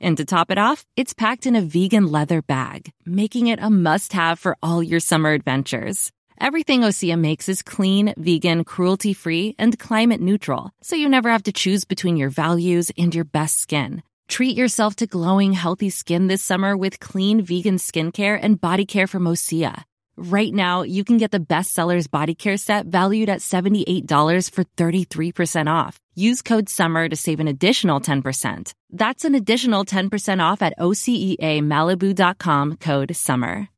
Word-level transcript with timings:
And 0.00 0.16
to 0.16 0.24
top 0.24 0.50
it 0.50 0.58
off, 0.58 0.84
it's 0.96 1.14
packed 1.14 1.46
in 1.46 1.56
a 1.56 1.60
vegan 1.60 2.10
leather 2.10 2.42
bag, 2.42 2.90
making 3.06 3.46
it 3.46 3.58
a 3.62 3.70
must 3.70 4.12
have 4.12 4.38
for 4.38 4.56
all 4.62 4.82
your 4.82 5.00
summer 5.00 5.32
adventures. 5.32 6.10
Everything 6.40 6.82
Osea 6.82 7.18
makes 7.18 7.48
is 7.48 7.62
clean, 7.62 8.12
vegan, 8.16 8.64
cruelty 8.64 9.14
free, 9.14 9.54
and 9.58 9.78
climate 9.78 10.20
neutral, 10.20 10.70
so 10.82 10.96
you 10.96 11.08
never 11.08 11.30
have 11.30 11.44
to 11.44 11.52
choose 11.52 11.84
between 11.84 12.16
your 12.16 12.30
values 12.30 12.90
and 12.98 13.14
your 13.14 13.24
best 13.24 13.60
skin. 13.60 14.02
Treat 14.28 14.56
yourself 14.56 14.96
to 14.96 15.06
glowing, 15.06 15.52
healthy 15.52 15.90
skin 15.90 16.26
this 16.26 16.42
summer 16.42 16.76
with 16.76 16.98
clean 16.98 17.42
vegan 17.42 17.76
skincare 17.76 18.38
and 18.40 18.60
body 18.60 18.86
care 18.86 19.06
from 19.06 19.24
Osea. 19.24 19.84
Right 20.16 20.52
now, 20.52 20.82
you 20.82 21.04
can 21.04 21.18
get 21.18 21.30
the 21.30 21.40
bestsellers 21.40 22.10
body 22.10 22.34
care 22.34 22.56
set 22.56 22.86
valued 22.86 23.28
at 23.28 23.40
$78 23.40 24.50
for 24.50 24.64
33% 24.64 25.68
off. 25.68 26.00
Use 26.16 26.42
code 26.42 26.68
SUMMER 26.68 27.08
to 27.08 27.16
save 27.16 27.40
an 27.40 27.48
additional 27.48 28.00
10%. 28.00 28.72
That's 28.90 29.24
an 29.24 29.34
additional 29.34 29.84
10% 29.84 30.40
off 30.40 30.62
at 30.62 30.78
OseaMalibu.com 30.78 32.76
code 32.76 33.16
SUMMER. 33.16 33.68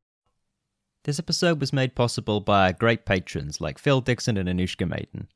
This 1.04 1.18
episode 1.18 1.60
was 1.60 1.72
made 1.72 1.94
possible 1.94 2.40
by 2.40 2.72
great 2.72 3.06
patrons 3.06 3.58
like 3.60 3.78
Phil 3.78 4.02
Dixon 4.02 4.36
and 4.36 4.48
Anushka 4.50 4.86
Maiden. 4.86 5.28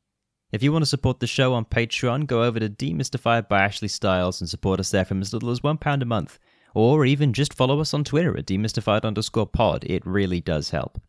If 0.53 0.63
you 0.63 0.73
want 0.73 0.83
to 0.83 0.91
support 0.91 1.21
the 1.21 1.27
show 1.27 1.55
on 1.55 1.65
Patreon, 1.65 2.27
go 2.27 2.43
over 2.43 2.61
to 2.61 2.69
Demystified 2.69 3.49
by 3.49 3.63
Ashley 3.63 3.89
Styles 3.89 4.43
and 4.43 4.51
support 4.51 4.79
us 4.79 4.91
there 4.91 5.07
from 5.07 5.23
as 5.23 5.33
little 5.33 5.51
as 5.51 5.61
£1 5.61 6.03
a 6.03 6.05
month. 6.05 6.39
Or 6.75 7.07
even 7.07 7.33
just 7.33 7.55
follow 7.55 7.81
us 7.81 7.95
on 7.95 8.05
Twitter 8.05 8.37
at 8.37 8.47
demystified 8.47 9.05
underscore 9.05 9.47
pod. 9.47 9.85
It 9.85 10.05
really 10.07 10.41
does 10.41 10.71
help. 10.71 11.01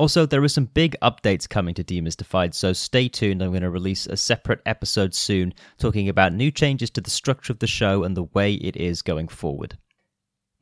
Also, 0.00 0.24
there 0.24 0.42
are 0.42 0.48
some 0.48 0.64
big 0.64 0.96
updates 1.02 1.46
coming 1.46 1.74
to 1.74 1.84
Demystified, 1.84 2.54
so 2.54 2.72
stay 2.72 3.06
tuned. 3.06 3.42
I'm 3.42 3.50
going 3.50 3.60
to 3.60 3.68
release 3.68 4.06
a 4.06 4.16
separate 4.16 4.62
episode 4.64 5.14
soon 5.14 5.52
talking 5.76 6.08
about 6.08 6.32
new 6.32 6.50
changes 6.50 6.88
to 6.92 7.02
the 7.02 7.10
structure 7.10 7.52
of 7.52 7.58
the 7.58 7.66
show 7.66 8.02
and 8.02 8.16
the 8.16 8.22
way 8.22 8.54
it 8.54 8.78
is 8.78 9.02
going 9.02 9.28
forward. 9.28 9.76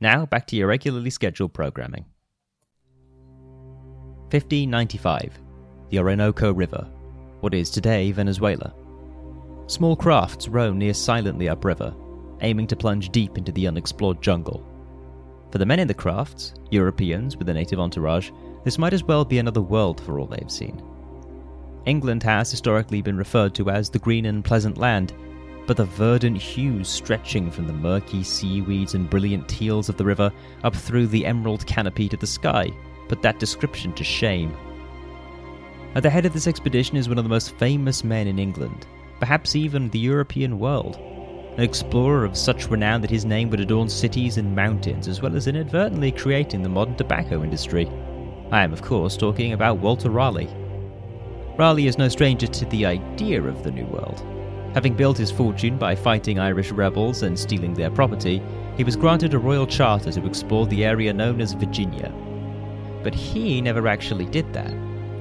Now, 0.00 0.26
back 0.26 0.48
to 0.48 0.56
your 0.56 0.66
regularly 0.66 1.10
scheduled 1.10 1.54
programming. 1.54 2.06
1595. 4.32 5.38
The 5.90 6.00
Orinoco 6.00 6.52
River, 6.52 6.88
what 7.38 7.54
is 7.54 7.70
today 7.70 8.10
Venezuela. 8.10 8.74
Small 9.68 9.94
crafts 9.94 10.48
row 10.48 10.72
near 10.72 10.94
silently 10.94 11.48
upriver, 11.48 11.94
aiming 12.40 12.66
to 12.66 12.74
plunge 12.74 13.10
deep 13.10 13.38
into 13.38 13.52
the 13.52 13.68
unexplored 13.68 14.20
jungle. 14.20 14.66
For 15.52 15.58
the 15.58 15.66
men 15.66 15.78
in 15.78 15.86
the 15.86 15.94
crafts, 15.94 16.54
Europeans 16.72 17.36
with 17.36 17.48
a 17.48 17.54
native 17.54 17.78
entourage, 17.78 18.32
this 18.64 18.78
might 18.78 18.92
as 18.92 19.04
well 19.04 19.24
be 19.24 19.38
another 19.38 19.62
world 19.62 20.00
for 20.00 20.18
all 20.18 20.26
they've 20.26 20.50
seen. 20.50 20.82
England 21.86 22.22
has 22.22 22.50
historically 22.50 23.00
been 23.00 23.16
referred 23.16 23.54
to 23.54 23.70
as 23.70 23.88
the 23.88 23.98
green 23.98 24.26
and 24.26 24.44
pleasant 24.44 24.78
land, 24.78 25.12
but 25.66 25.76
the 25.76 25.84
verdant 25.84 26.36
hues 26.36 26.88
stretching 26.88 27.50
from 27.50 27.66
the 27.66 27.72
murky 27.72 28.22
seaweeds 28.22 28.94
and 28.94 29.10
brilliant 29.10 29.48
teals 29.48 29.88
of 29.88 29.96
the 29.96 30.04
river 30.04 30.32
up 30.64 30.74
through 30.74 31.06
the 31.06 31.26
emerald 31.26 31.66
canopy 31.66 32.08
to 32.08 32.16
the 32.16 32.26
sky 32.26 32.72
put 33.08 33.22
that 33.22 33.38
description 33.38 33.92
to 33.94 34.04
shame. 34.04 34.54
At 35.94 36.02
the 36.02 36.10
head 36.10 36.26
of 36.26 36.32
this 36.32 36.46
expedition 36.46 36.96
is 36.96 37.08
one 37.08 37.18
of 37.18 37.24
the 37.24 37.30
most 37.30 37.54
famous 37.56 38.04
men 38.04 38.26
in 38.26 38.38
England, 38.38 38.86
perhaps 39.18 39.56
even 39.56 39.88
the 39.88 39.98
European 39.98 40.58
world. 40.58 40.96
An 41.56 41.64
explorer 41.64 42.24
of 42.24 42.36
such 42.36 42.68
renown 42.68 43.00
that 43.00 43.10
his 43.10 43.24
name 43.24 43.50
would 43.50 43.60
adorn 43.60 43.88
cities 43.88 44.36
and 44.36 44.54
mountains, 44.54 45.08
as 45.08 45.22
well 45.22 45.34
as 45.34 45.48
inadvertently 45.48 46.12
creating 46.12 46.62
the 46.62 46.68
modern 46.68 46.94
tobacco 46.94 47.42
industry. 47.42 47.88
I 48.50 48.62
am, 48.62 48.72
of 48.72 48.80
course, 48.80 49.16
talking 49.16 49.52
about 49.52 49.78
Walter 49.78 50.08
Raleigh. 50.08 50.48
Raleigh 51.58 51.86
is 51.86 51.98
no 51.98 52.08
stranger 52.08 52.46
to 52.46 52.64
the 52.66 52.86
idea 52.86 53.42
of 53.42 53.62
the 53.62 53.70
New 53.70 53.84
World. 53.86 54.24
Having 54.74 54.94
built 54.94 55.18
his 55.18 55.30
fortune 55.30 55.76
by 55.76 55.94
fighting 55.94 56.38
Irish 56.38 56.70
rebels 56.70 57.22
and 57.22 57.38
stealing 57.38 57.74
their 57.74 57.90
property, 57.90 58.42
he 58.76 58.84
was 58.84 58.96
granted 58.96 59.34
a 59.34 59.38
royal 59.38 59.66
charter 59.66 60.12
to 60.12 60.26
explore 60.26 60.66
the 60.66 60.84
area 60.84 61.12
known 61.12 61.40
as 61.40 61.52
Virginia. 61.52 62.10
But 63.02 63.14
he 63.14 63.60
never 63.60 63.86
actually 63.86 64.26
did 64.26 64.50
that. 64.54 64.72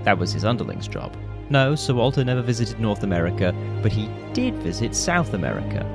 That 0.03 0.17
was 0.17 0.31
his 0.31 0.45
underling's 0.45 0.87
job. 0.87 1.17
No, 1.49 1.75
Sir 1.75 1.95
Walter 1.95 2.23
never 2.23 2.41
visited 2.41 2.79
North 2.79 3.03
America, 3.03 3.53
but 3.81 3.91
he 3.91 4.09
did 4.31 4.55
visit 4.55 4.95
South 4.95 5.33
America. 5.33 5.85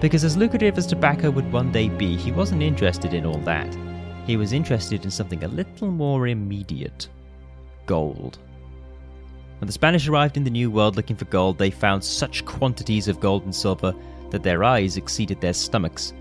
Because 0.00 0.24
as 0.24 0.36
lucrative 0.36 0.78
as 0.78 0.86
tobacco 0.86 1.30
would 1.30 1.52
one 1.52 1.70
day 1.70 1.88
be, 1.88 2.16
he 2.16 2.32
wasn't 2.32 2.62
interested 2.62 3.12
in 3.12 3.26
all 3.26 3.38
that. 3.38 3.76
He 4.26 4.36
was 4.36 4.52
interested 4.52 5.04
in 5.04 5.10
something 5.10 5.42
a 5.42 5.48
little 5.48 5.90
more 5.90 6.28
immediate 6.28 7.08
gold. 7.86 8.38
When 9.58 9.66
the 9.66 9.72
Spanish 9.72 10.08
arrived 10.08 10.36
in 10.36 10.44
the 10.44 10.50
New 10.50 10.70
World 10.70 10.96
looking 10.96 11.16
for 11.16 11.24
gold, 11.26 11.58
they 11.58 11.70
found 11.70 12.02
such 12.02 12.44
quantities 12.44 13.08
of 13.08 13.20
gold 13.20 13.44
and 13.44 13.54
silver 13.54 13.94
that 14.30 14.42
their 14.42 14.64
eyes 14.64 14.96
exceeded 14.96 15.40
their 15.40 15.52
stomachs. 15.52 16.12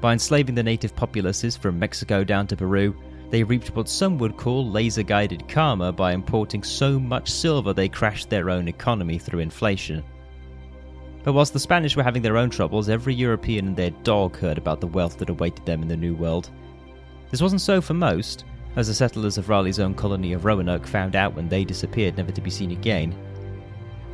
By 0.00 0.12
enslaving 0.12 0.54
the 0.54 0.62
native 0.62 0.94
populaces 0.94 1.56
from 1.56 1.78
Mexico 1.78 2.24
down 2.24 2.46
to 2.48 2.56
Peru, 2.56 2.94
they 3.30 3.42
reaped 3.42 3.74
what 3.74 3.88
some 3.88 4.18
would 4.18 4.36
call 4.36 4.70
laser 4.70 5.02
guided 5.02 5.48
karma 5.48 5.92
by 5.92 6.12
importing 6.12 6.62
so 6.62 6.98
much 6.98 7.30
silver 7.30 7.72
they 7.72 7.88
crashed 7.88 8.30
their 8.30 8.50
own 8.50 8.68
economy 8.68 9.18
through 9.18 9.40
inflation. 9.40 10.02
But 11.24 11.32
whilst 11.32 11.52
the 11.52 11.58
Spanish 11.58 11.96
were 11.96 12.04
having 12.04 12.22
their 12.22 12.36
own 12.36 12.50
troubles, 12.50 12.88
every 12.88 13.14
European 13.14 13.68
and 13.68 13.76
their 13.76 13.90
dog 13.90 14.36
heard 14.36 14.58
about 14.58 14.80
the 14.80 14.86
wealth 14.86 15.18
that 15.18 15.28
awaited 15.28 15.66
them 15.66 15.82
in 15.82 15.88
the 15.88 15.96
New 15.96 16.14
World. 16.14 16.50
This 17.30 17.42
wasn't 17.42 17.60
so 17.60 17.80
for 17.80 17.94
most, 17.94 18.44
as 18.76 18.88
the 18.88 18.94
settlers 18.94 19.38
of 19.38 19.48
Raleigh's 19.48 19.80
own 19.80 19.94
colony 19.94 20.32
of 20.32 20.44
Roanoke 20.44 20.86
found 20.86 21.16
out 21.16 21.34
when 21.34 21.48
they 21.48 21.64
disappeared, 21.64 22.16
never 22.16 22.32
to 22.32 22.40
be 22.40 22.50
seen 22.50 22.70
again. 22.70 23.14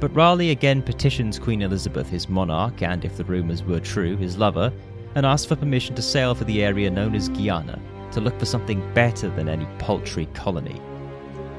But 0.00 0.14
Raleigh 0.14 0.50
again 0.50 0.82
petitions 0.82 1.38
Queen 1.38 1.62
Elizabeth, 1.62 2.08
his 2.08 2.28
monarch, 2.28 2.82
and 2.82 3.04
if 3.04 3.16
the 3.16 3.24
rumours 3.24 3.62
were 3.62 3.80
true, 3.80 4.16
his 4.16 4.38
lover, 4.38 4.72
and 5.14 5.26
asks 5.26 5.46
for 5.46 5.56
permission 5.56 5.94
to 5.94 6.02
sail 6.02 6.34
for 6.34 6.44
the 6.44 6.62
area 6.62 6.90
known 6.90 7.14
as 7.14 7.28
Guiana, 7.28 7.80
to 8.12 8.20
look 8.20 8.38
for 8.38 8.46
something 8.46 8.82
better 8.94 9.28
than 9.30 9.48
any 9.48 9.66
paltry 9.78 10.26
colony. 10.34 10.80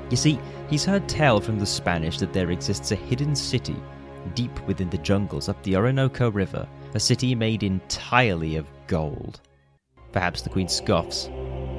You 0.09 0.17
see, 0.17 0.39
he's 0.69 0.85
heard 0.85 1.07
tell 1.07 1.39
from 1.39 1.59
the 1.59 1.65
Spanish 1.65 2.19
that 2.19 2.33
there 2.33 2.51
exists 2.51 2.91
a 2.91 2.95
hidden 2.95 3.35
city 3.35 3.75
deep 4.35 4.59
within 4.67 4.89
the 4.89 4.97
jungles 4.99 5.49
up 5.49 5.61
the 5.63 5.75
Orinoco 5.75 6.31
River, 6.31 6.67
a 6.93 6.99
city 6.99 7.35
made 7.35 7.63
entirely 7.63 8.55
of 8.55 8.69
gold. 8.87 9.41
Perhaps 10.13 10.43
the 10.43 10.49
Queen 10.49 10.67
scoffs. 10.67 11.27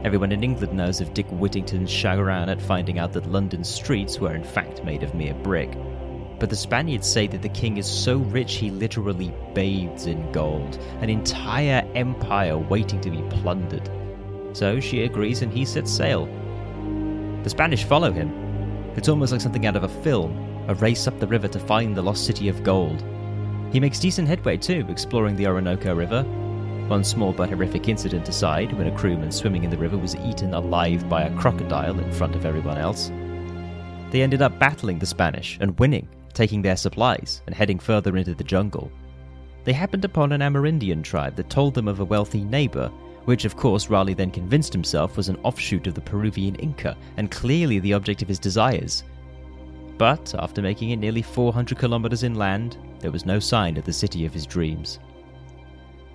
Everyone 0.02 0.32
in 0.32 0.42
England 0.42 0.74
knows 0.74 1.00
of 1.00 1.14
Dick 1.14 1.26
Whittington's 1.28 1.88
chagrin 1.88 2.48
at 2.48 2.60
finding 2.60 2.98
out 2.98 3.12
that 3.12 3.30
London's 3.30 3.68
streets 3.68 4.18
were 4.18 4.34
in 4.34 4.42
fact 4.42 4.84
made 4.84 5.04
of 5.04 5.14
mere 5.14 5.34
brick. 5.34 5.70
But 6.40 6.50
the 6.50 6.56
Spaniards 6.56 7.08
say 7.08 7.28
that 7.28 7.42
the 7.42 7.48
king 7.48 7.76
is 7.76 7.86
so 7.86 8.16
rich 8.16 8.56
he 8.56 8.72
literally 8.72 9.32
bathes 9.54 10.06
in 10.06 10.32
gold, 10.32 10.78
an 11.00 11.10
entire 11.10 11.88
empire 11.94 12.58
waiting 12.58 13.00
to 13.02 13.10
be 13.10 13.22
plundered. 13.30 13.88
So 14.52 14.80
she 14.80 15.04
agrees 15.04 15.42
and 15.42 15.52
he 15.52 15.64
sets 15.64 15.92
sail. 15.92 16.26
The 17.44 17.50
Spanish 17.50 17.84
follow 17.84 18.10
him. 18.10 18.32
It's 18.96 19.08
almost 19.08 19.30
like 19.30 19.40
something 19.40 19.64
out 19.64 19.76
of 19.76 19.84
a 19.84 20.02
film, 20.02 20.64
a 20.68 20.74
race 20.74 21.06
up 21.06 21.20
the 21.20 21.26
river 21.28 21.46
to 21.46 21.60
find 21.60 21.96
the 21.96 22.02
lost 22.02 22.26
city 22.26 22.48
of 22.48 22.64
gold. 22.64 23.04
He 23.72 23.78
makes 23.78 24.00
decent 24.00 24.26
headway 24.26 24.56
too, 24.56 24.84
exploring 24.88 25.36
the 25.36 25.46
Orinoco 25.46 25.94
River. 25.94 26.26
One 26.88 27.02
small 27.02 27.32
but 27.32 27.48
horrific 27.48 27.88
incident 27.88 28.28
aside, 28.28 28.72
when 28.74 28.86
a 28.86 28.96
crewman 28.96 29.32
swimming 29.32 29.64
in 29.64 29.70
the 29.70 29.78
river 29.78 29.96
was 29.96 30.16
eaten 30.16 30.52
alive 30.52 31.08
by 31.08 31.22
a 31.22 31.36
crocodile 31.38 31.98
in 31.98 32.12
front 32.12 32.36
of 32.36 32.44
everyone 32.44 32.78
else. 32.78 33.10
They 34.10 34.22
ended 34.22 34.42
up 34.42 34.58
battling 34.58 34.98
the 34.98 35.06
Spanish 35.06 35.56
and 35.60 35.78
winning, 35.78 36.08
taking 36.34 36.60
their 36.62 36.76
supplies 36.76 37.42
and 37.46 37.54
heading 37.54 37.78
further 37.78 38.16
into 38.16 38.34
the 38.34 38.44
jungle. 38.44 38.92
They 39.64 39.72
happened 39.72 40.04
upon 40.04 40.32
an 40.32 40.42
Amerindian 40.42 41.02
tribe 41.02 41.36
that 41.36 41.48
told 41.48 41.72
them 41.74 41.88
of 41.88 42.00
a 42.00 42.04
wealthy 42.04 42.44
neighbor 42.44 42.90
which 43.24 43.44
of 43.44 43.56
course 43.56 43.88
Raleigh 43.88 44.14
then 44.14 44.30
convinced 44.30 44.72
himself 44.72 45.16
was 45.16 45.28
an 45.28 45.38
offshoot 45.42 45.86
of 45.86 45.94
the 45.94 46.00
Peruvian 46.00 46.54
Inca 46.56 46.96
and 47.16 47.30
clearly 47.30 47.78
the 47.78 47.94
object 47.94 48.22
of 48.22 48.28
his 48.28 48.38
desires. 48.38 49.04
But 49.96 50.34
after 50.38 50.60
making 50.60 50.90
it 50.90 50.96
nearly 50.96 51.22
400 51.22 51.78
kilometers 51.78 52.22
inland, 52.22 52.76
there 52.98 53.12
was 53.12 53.24
no 53.24 53.38
sign 53.38 53.76
of 53.76 53.84
the 53.84 53.92
city 53.92 54.26
of 54.26 54.34
his 54.34 54.46
dreams. 54.46 54.98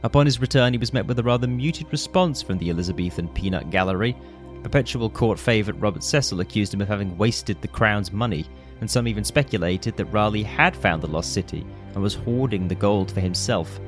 Upon 0.02 0.26
his 0.26 0.40
return, 0.40 0.74
he 0.74 0.80
was 0.80 0.94
met 0.94 1.06
with 1.06 1.20
a 1.20 1.24
rather 1.24 1.48
muted 1.48 1.92
response 1.92 2.42
from 2.42 2.58
the 2.58 2.70
Elizabethan 2.70 3.28
peanut 3.30 3.70
gallery. 3.70 4.16
Perpetual 4.64 5.10
court 5.10 5.38
favourite 5.38 5.80
Robert 5.82 6.04
Cecil 6.04 6.40
accused 6.40 6.74
him 6.74 6.82
of 6.82 6.88
having 6.88 7.18
wasted 7.18 7.62
the 7.62 7.68
crown's 7.68 8.12
money, 8.12 8.46
and 8.80 8.90
some 8.90 9.08
even 9.08 9.26
speculated 9.26 9.98
that 9.98 10.06
Raleigh 10.06 10.44
had 10.44 10.76
found 10.76 11.02
the 11.02 11.08
lost 11.08 11.34
city 11.34 11.66
and 11.94 12.02
was 12.02 12.16
hoarding 12.16 12.68
the 12.68 12.76
gold 12.76 13.12
for 13.12 13.20
himself. 13.20 13.80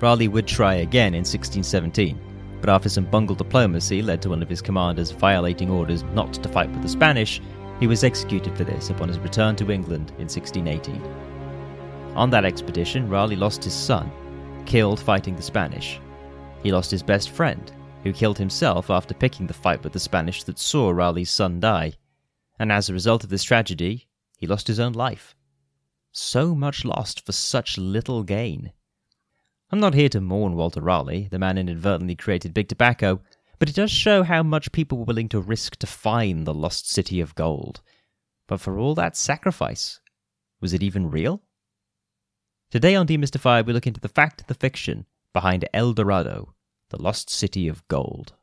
Raleigh 0.00 0.28
would 0.28 0.46
try 0.46 0.74
again 0.74 1.14
in 1.14 1.24
1617, 1.24 2.18
but 2.60 2.70
after 2.70 2.88
some 2.88 3.04
bungled 3.04 3.38
diplomacy 3.38 4.02
led 4.02 4.22
to 4.22 4.30
one 4.30 4.42
of 4.42 4.48
his 4.48 4.62
commanders 4.62 5.10
violating 5.10 5.70
orders 5.70 6.04
not 6.14 6.32
to 6.34 6.48
fight 6.48 6.70
with 6.70 6.82
the 6.82 6.88
Spanish, 6.88 7.40
he 7.80 7.86
was 7.88 8.04
executed 8.04 8.56
for 8.56 8.64
this 8.64 8.90
upon 8.90 9.08
his 9.08 9.18
return 9.18 9.56
to 9.56 9.72
England 9.72 10.10
in 10.18 10.28
1618. 10.28 11.02
On 12.14 12.30
that 12.30 12.44
expedition, 12.44 13.08
Raleigh 13.08 13.36
lost 13.36 13.64
his 13.64 13.74
son, 13.74 14.10
killed 14.66 15.00
fighting 15.00 15.36
the 15.36 15.42
Spanish. 15.42 16.00
He 16.62 16.72
lost 16.72 16.90
his 16.90 17.02
best 17.02 17.30
friend, 17.30 17.72
who 18.02 18.12
killed 18.12 18.38
himself 18.38 18.90
after 18.90 19.14
picking 19.14 19.46
the 19.46 19.54
fight 19.54 19.82
with 19.82 19.92
the 19.92 20.00
Spanish 20.00 20.44
that 20.44 20.58
saw 20.58 20.90
Raleigh's 20.90 21.30
son 21.30 21.60
die. 21.60 21.92
And 22.58 22.70
as 22.70 22.88
a 22.88 22.92
result 22.92 23.24
of 23.24 23.30
this 23.30 23.44
tragedy, 23.44 24.08
he 24.38 24.46
lost 24.46 24.66
his 24.66 24.80
own 24.80 24.92
life. 24.92 25.34
So 26.12 26.54
much 26.54 26.84
lost 26.84 27.24
for 27.24 27.32
such 27.32 27.78
little 27.78 28.22
gain. 28.22 28.72
I'm 29.70 29.80
not 29.80 29.94
here 29.94 30.08
to 30.08 30.20
mourn 30.20 30.56
Walter 30.56 30.80
Raleigh, 30.80 31.28
the 31.30 31.38
man 31.38 31.56
inadvertently 31.56 32.16
created 32.16 32.52
big 32.52 32.68
tobacco, 32.68 33.20
but 33.58 33.68
it 33.68 33.76
does 33.76 33.90
show 33.90 34.22
how 34.22 34.42
much 34.42 34.72
people 34.72 34.98
were 34.98 35.04
willing 35.04 35.28
to 35.28 35.40
risk 35.40 35.76
to 35.76 35.86
find 35.86 36.46
the 36.46 36.54
lost 36.54 36.90
city 36.90 37.20
of 37.20 37.34
gold. 37.34 37.80
But 38.48 38.60
for 38.60 38.78
all 38.78 38.96
that 38.96 39.16
sacrifice, 39.16 40.00
was 40.60 40.72
it 40.72 40.82
even 40.82 41.10
real? 41.10 41.42
Today 42.70 42.94
on 42.94 43.04
Demystified, 43.08 43.66
we 43.66 43.72
look 43.72 43.88
into 43.88 43.98
the 43.98 44.08
fact 44.08 44.46
the 44.46 44.54
fiction 44.54 45.04
behind 45.32 45.68
El 45.74 45.92
Dorado, 45.92 46.54
the 46.90 47.02
lost 47.02 47.28
city 47.28 47.66
of 47.66 47.82
gold. 47.88 48.34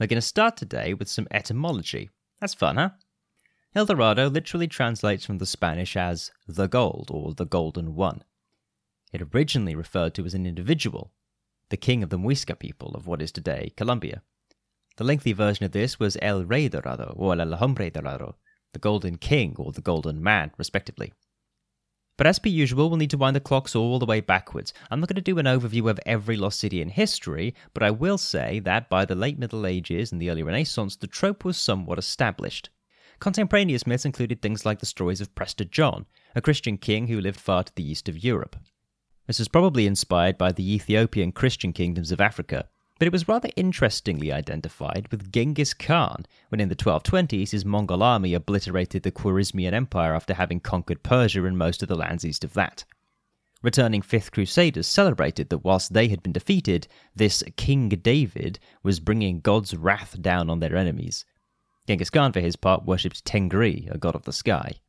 We're 0.00 0.06
going 0.06 0.16
to 0.16 0.22
start 0.22 0.56
today 0.56 0.94
with 0.94 1.10
some 1.10 1.28
etymology. 1.30 2.08
That's 2.40 2.54
fun, 2.54 2.76
huh? 2.76 2.90
El 3.74 3.86
Dorado 3.86 4.28
literally 4.28 4.68
translates 4.68 5.24
from 5.24 5.38
the 5.38 5.46
Spanish 5.46 5.96
as 5.96 6.30
the 6.46 6.66
gold 6.66 7.10
or 7.12 7.34
the 7.34 7.44
golden 7.44 7.94
one. 7.94 8.22
It 9.12 9.22
originally 9.34 9.74
referred 9.74 10.14
to 10.14 10.24
as 10.24 10.34
an 10.34 10.46
individual, 10.46 11.12
the 11.70 11.76
king 11.76 12.02
of 12.02 12.10
the 12.10 12.18
Muisca 12.18 12.58
people 12.58 12.94
of 12.94 13.06
what 13.06 13.22
is 13.22 13.32
today 13.32 13.72
Colombia. 13.76 14.22
The 14.96 15.04
lengthy 15.04 15.32
version 15.32 15.64
of 15.64 15.72
this 15.72 16.00
was 16.00 16.16
El 16.20 16.44
Rey 16.44 16.68
Dorado 16.68 17.14
or 17.16 17.38
El 17.38 17.56
Hombre 17.56 17.90
Dorado, 17.90 18.36
the 18.72 18.78
golden 18.78 19.16
king 19.16 19.54
or 19.58 19.72
the 19.72 19.80
golden 19.80 20.22
man, 20.22 20.50
respectively. 20.58 21.12
But 22.18 22.26
as 22.26 22.40
per 22.40 22.48
usual, 22.48 22.90
we'll 22.90 22.98
need 22.98 23.10
to 23.10 23.16
wind 23.16 23.36
the 23.36 23.40
clocks 23.40 23.76
all 23.76 24.00
the 24.00 24.04
way 24.04 24.20
backwards. 24.20 24.74
I'm 24.90 24.98
not 24.98 25.08
going 25.08 25.14
to 25.14 25.22
do 25.22 25.38
an 25.38 25.46
overview 25.46 25.88
of 25.88 26.00
every 26.04 26.36
lost 26.36 26.58
city 26.58 26.82
in 26.82 26.88
history, 26.88 27.54
but 27.72 27.84
I 27.84 27.92
will 27.92 28.18
say 28.18 28.58
that 28.58 28.90
by 28.90 29.04
the 29.04 29.14
late 29.14 29.38
Middle 29.38 29.64
Ages 29.64 30.10
and 30.10 30.20
the 30.20 30.28
early 30.28 30.42
Renaissance, 30.42 30.96
the 30.96 31.06
trope 31.06 31.44
was 31.44 31.56
somewhat 31.56 31.98
established. 31.98 32.70
Contemporaneous 33.20 33.86
myths 33.86 34.04
included 34.04 34.42
things 34.42 34.66
like 34.66 34.80
the 34.80 34.86
stories 34.86 35.20
of 35.20 35.34
Prester 35.36 35.64
John, 35.64 36.06
a 36.34 36.40
Christian 36.40 36.76
king 36.76 37.06
who 37.06 37.20
lived 37.20 37.38
far 37.38 37.62
to 37.62 37.72
the 37.76 37.88
east 37.88 38.08
of 38.08 38.22
Europe. 38.22 38.56
This 39.28 39.38
was 39.38 39.46
probably 39.46 39.86
inspired 39.86 40.36
by 40.36 40.50
the 40.50 40.74
Ethiopian 40.74 41.30
Christian 41.30 41.72
kingdoms 41.72 42.10
of 42.10 42.20
Africa, 42.20 42.68
but 42.98 43.06
it 43.06 43.12
was 43.12 43.28
rather 43.28 43.50
interestingly 43.56 44.32
identified 44.32 45.06
with 45.10 45.32
Genghis 45.32 45.72
Khan 45.74 46.26
when 46.48 46.60
in 46.60 46.68
the 46.68 46.76
1220s 46.76 47.50
his 47.50 47.64
Mongol 47.64 48.02
army 48.02 48.34
obliterated 48.34 49.02
the 49.02 49.12
Khwarezmian 49.12 49.72
Empire 49.72 50.14
after 50.14 50.34
having 50.34 50.60
conquered 50.60 51.02
Persia 51.02 51.44
and 51.44 51.56
most 51.56 51.82
of 51.82 51.88
the 51.88 51.96
lands 51.96 52.24
east 52.24 52.44
of 52.44 52.54
that. 52.54 52.84
Returning 53.62 54.02
Fifth 54.02 54.30
Crusaders 54.30 54.86
celebrated 54.86 55.48
that 55.48 55.64
whilst 55.64 55.92
they 55.92 56.08
had 56.08 56.22
been 56.22 56.32
defeated, 56.32 56.86
this 57.14 57.42
King 57.56 57.88
David 57.88 58.58
was 58.82 59.00
bringing 59.00 59.40
God's 59.40 59.74
wrath 59.74 60.20
down 60.20 60.48
on 60.48 60.60
their 60.60 60.76
enemies. 60.76 61.24
Genghis 61.86 62.10
Khan, 62.10 62.32
for 62.32 62.40
his 62.40 62.56
part, 62.56 62.84
worshipped 62.84 63.24
Tengri, 63.24 63.90
a 63.90 63.98
god 63.98 64.14
of 64.14 64.24
the 64.24 64.32
sky. 64.32 64.80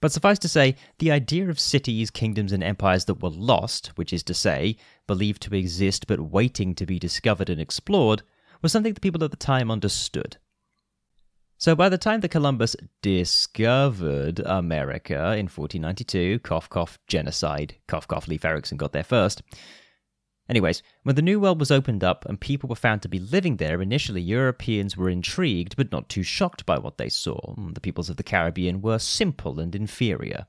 But 0.00 0.12
suffice 0.12 0.38
to 0.40 0.48
say, 0.48 0.76
the 0.98 1.10
idea 1.10 1.48
of 1.48 1.58
cities, 1.58 2.10
kingdoms, 2.10 2.52
and 2.52 2.62
empires 2.62 3.06
that 3.06 3.22
were 3.22 3.30
lost, 3.30 3.88
which 3.96 4.12
is 4.12 4.22
to 4.24 4.34
say, 4.34 4.76
believed 5.06 5.42
to 5.42 5.54
exist 5.54 6.06
but 6.06 6.20
waiting 6.20 6.74
to 6.74 6.86
be 6.86 6.98
discovered 6.98 7.48
and 7.48 7.60
explored, 7.60 8.22
was 8.62 8.72
something 8.72 8.94
the 8.94 9.00
people 9.00 9.24
at 9.24 9.30
the 9.30 9.36
time 9.36 9.70
understood. 9.70 10.36
So 11.58 11.74
by 11.74 11.88
the 11.88 11.96
time 11.96 12.20
that 12.20 12.30
Columbus 12.30 12.76
discovered 13.00 14.40
America 14.40 15.14
in 15.14 15.46
1492, 15.48 16.40
cough 16.40 16.68
cough 16.68 16.98
genocide, 17.06 17.76
cough 17.86 18.06
cough 18.06 18.28
Leif 18.28 18.44
Erikson 18.44 18.76
got 18.76 18.92
there 18.92 19.02
first, 19.02 19.42
Anyways, 20.48 20.82
when 21.02 21.16
the 21.16 21.22
New 21.22 21.40
World 21.40 21.58
was 21.58 21.72
opened 21.72 22.04
up 22.04 22.24
and 22.26 22.40
people 22.40 22.68
were 22.68 22.76
found 22.76 23.02
to 23.02 23.08
be 23.08 23.18
living 23.18 23.56
there, 23.56 23.82
initially 23.82 24.20
Europeans 24.20 24.96
were 24.96 25.10
intrigued 25.10 25.76
but 25.76 25.90
not 25.90 26.08
too 26.08 26.22
shocked 26.22 26.64
by 26.64 26.78
what 26.78 26.98
they 26.98 27.08
saw. 27.08 27.54
Hmm, 27.54 27.72
the 27.72 27.80
peoples 27.80 28.08
of 28.08 28.16
the 28.16 28.22
Caribbean 28.22 28.80
were 28.80 28.98
simple 28.98 29.58
and 29.58 29.74
inferior. 29.74 30.46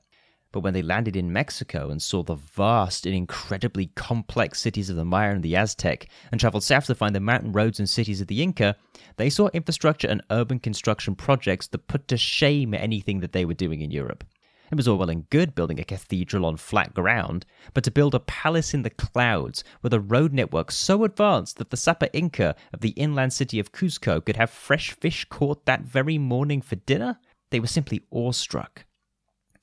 But 0.50 0.60
when 0.60 0.72
they 0.72 0.82
landed 0.82 1.14
in 1.14 1.32
Mexico 1.32 1.90
and 1.90 2.00
saw 2.00 2.22
the 2.22 2.36
vast 2.36 3.04
and 3.04 3.14
incredibly 3.14 3.86
complex 3.96 4.60
cities 4.60 4.88
of 4.88 4.96
the 4.96 5.04
Maya 5.04 5.32
and 5.32 5.42
the 5.42 5.56
Aztec, 5.56 6.08
and 6.32 6.40
traveled 6.40 6.64
south 6.64 6.86
to 6.86 6.94
find 6.94 7.14
the 7.14 7.20
mountain 7.20 7.52
roads 7.52 7.78
and 7.78 7.90
cities 7.90 8.22
of 8.22 8.28
the 8.28 8.42
Inca, 8.42 8.76
they 9.16 9.28
saw 9.28 9.48
infrastructure 9.48 10.08
and 10.08 10.22
urban 10.30 10.58
construction 10.58 11.14
projects 11.14 11.66
that 11.66 11.86
put 11.86 12.08
to 12.08 12.16
shame 12.16 12.72
anything 12.72 13.20
that 13.20 13.32
they 13.32 13.44
were 13.44 13.52
doing 13.52 13.82
in 13.82 13.90
Europe. 13.90 14.24
It 14.70 14.74
was 14.74 14.86
all 14.86 14.98
well 14.98 15.08
and 15.08 15.28
good 15.30 15.54
building 15.54 15.80
a 15.80 15.84
cathedral 15.84 16.44
on 16.44 16.58
flat 16.58 16.92
ground, 16.92 17.46
but 17.72 17.84
to 17.84 17.90
build 17.90 18.14
a 18.14 18.20
palace 18.20 18.74
in 18.74 18.82
the 18.82 18.90
clouds 18.90 19.64
with 19.80 19.94
a 19.94 20.00
road 20.00 20.34
network 20.34 20.70
so 20.70 21.04
advanced 21.04 21.56
that 21.56 21.70
the 21.70 21.76
Sapa 21.76 22.14
Inca 22.14 22.54
of 22.74 22.80
the 22.80 22.90
inland 22.90 23.32
city 23.32 23.58
of 23.58 23.72
Cuzco 23.72 24.22
could 24.22 24.36
have 24.36 24.50
fresh 24.50 24.92
fish 24.92 25.24
caught 25.24 25.64
that 25.64 25.82
very 25.82 26.18
morning 26.18 26.60
for 26.60 26.76
dinner? 26.76 27.18
They 27.50 27.60
were 27.60 27.66
simply 27.66 28.02
awestruck. 28.10 28.84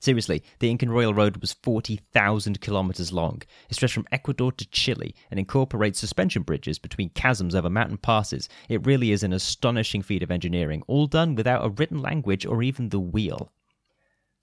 Seriously, 0.00 0.42
the 0.58 0.70
Incan 0.70 0.90
Royal 0.90 1.14
Road 1.14 1.36
was 1.38 1.52
40,000 1.52 2.60
kilometers 2.60 3.12
long. 3.12 3.42
It 3.70 3.74
stretched 3.74 3.94
from 3.94 4.08
Ecuador 4.10 4.50
to 4.52 4.68
Chile 4.70 5.14
and 5.30 5.38
incorporates 5.38 6.00
suspension 6.00 6.42
bridges 6.42 6.80
between 6.80 7.12
chasms 7.14 7.54
over 7.54 7.70
mountain 7.70 7.98
passes. 7.98 8.48
It 8.68 8.84
really 8.84 9.12
is 9.12 9.22
an 9.22 9.32
astonishing 9.32 10.02
feat 10.02 10.24
of 10.24 10.32
engineering, 10.32 10.82
all 10.88 11.06
done 11.06 11.36
without 11.36 11.64
a 11.64 11.70
written 11.70 12.02
language 12.02 12.44
or 12.44 12.62
even 12.62 12.88
the 12.88 13.00
wheel. 13.00 13.52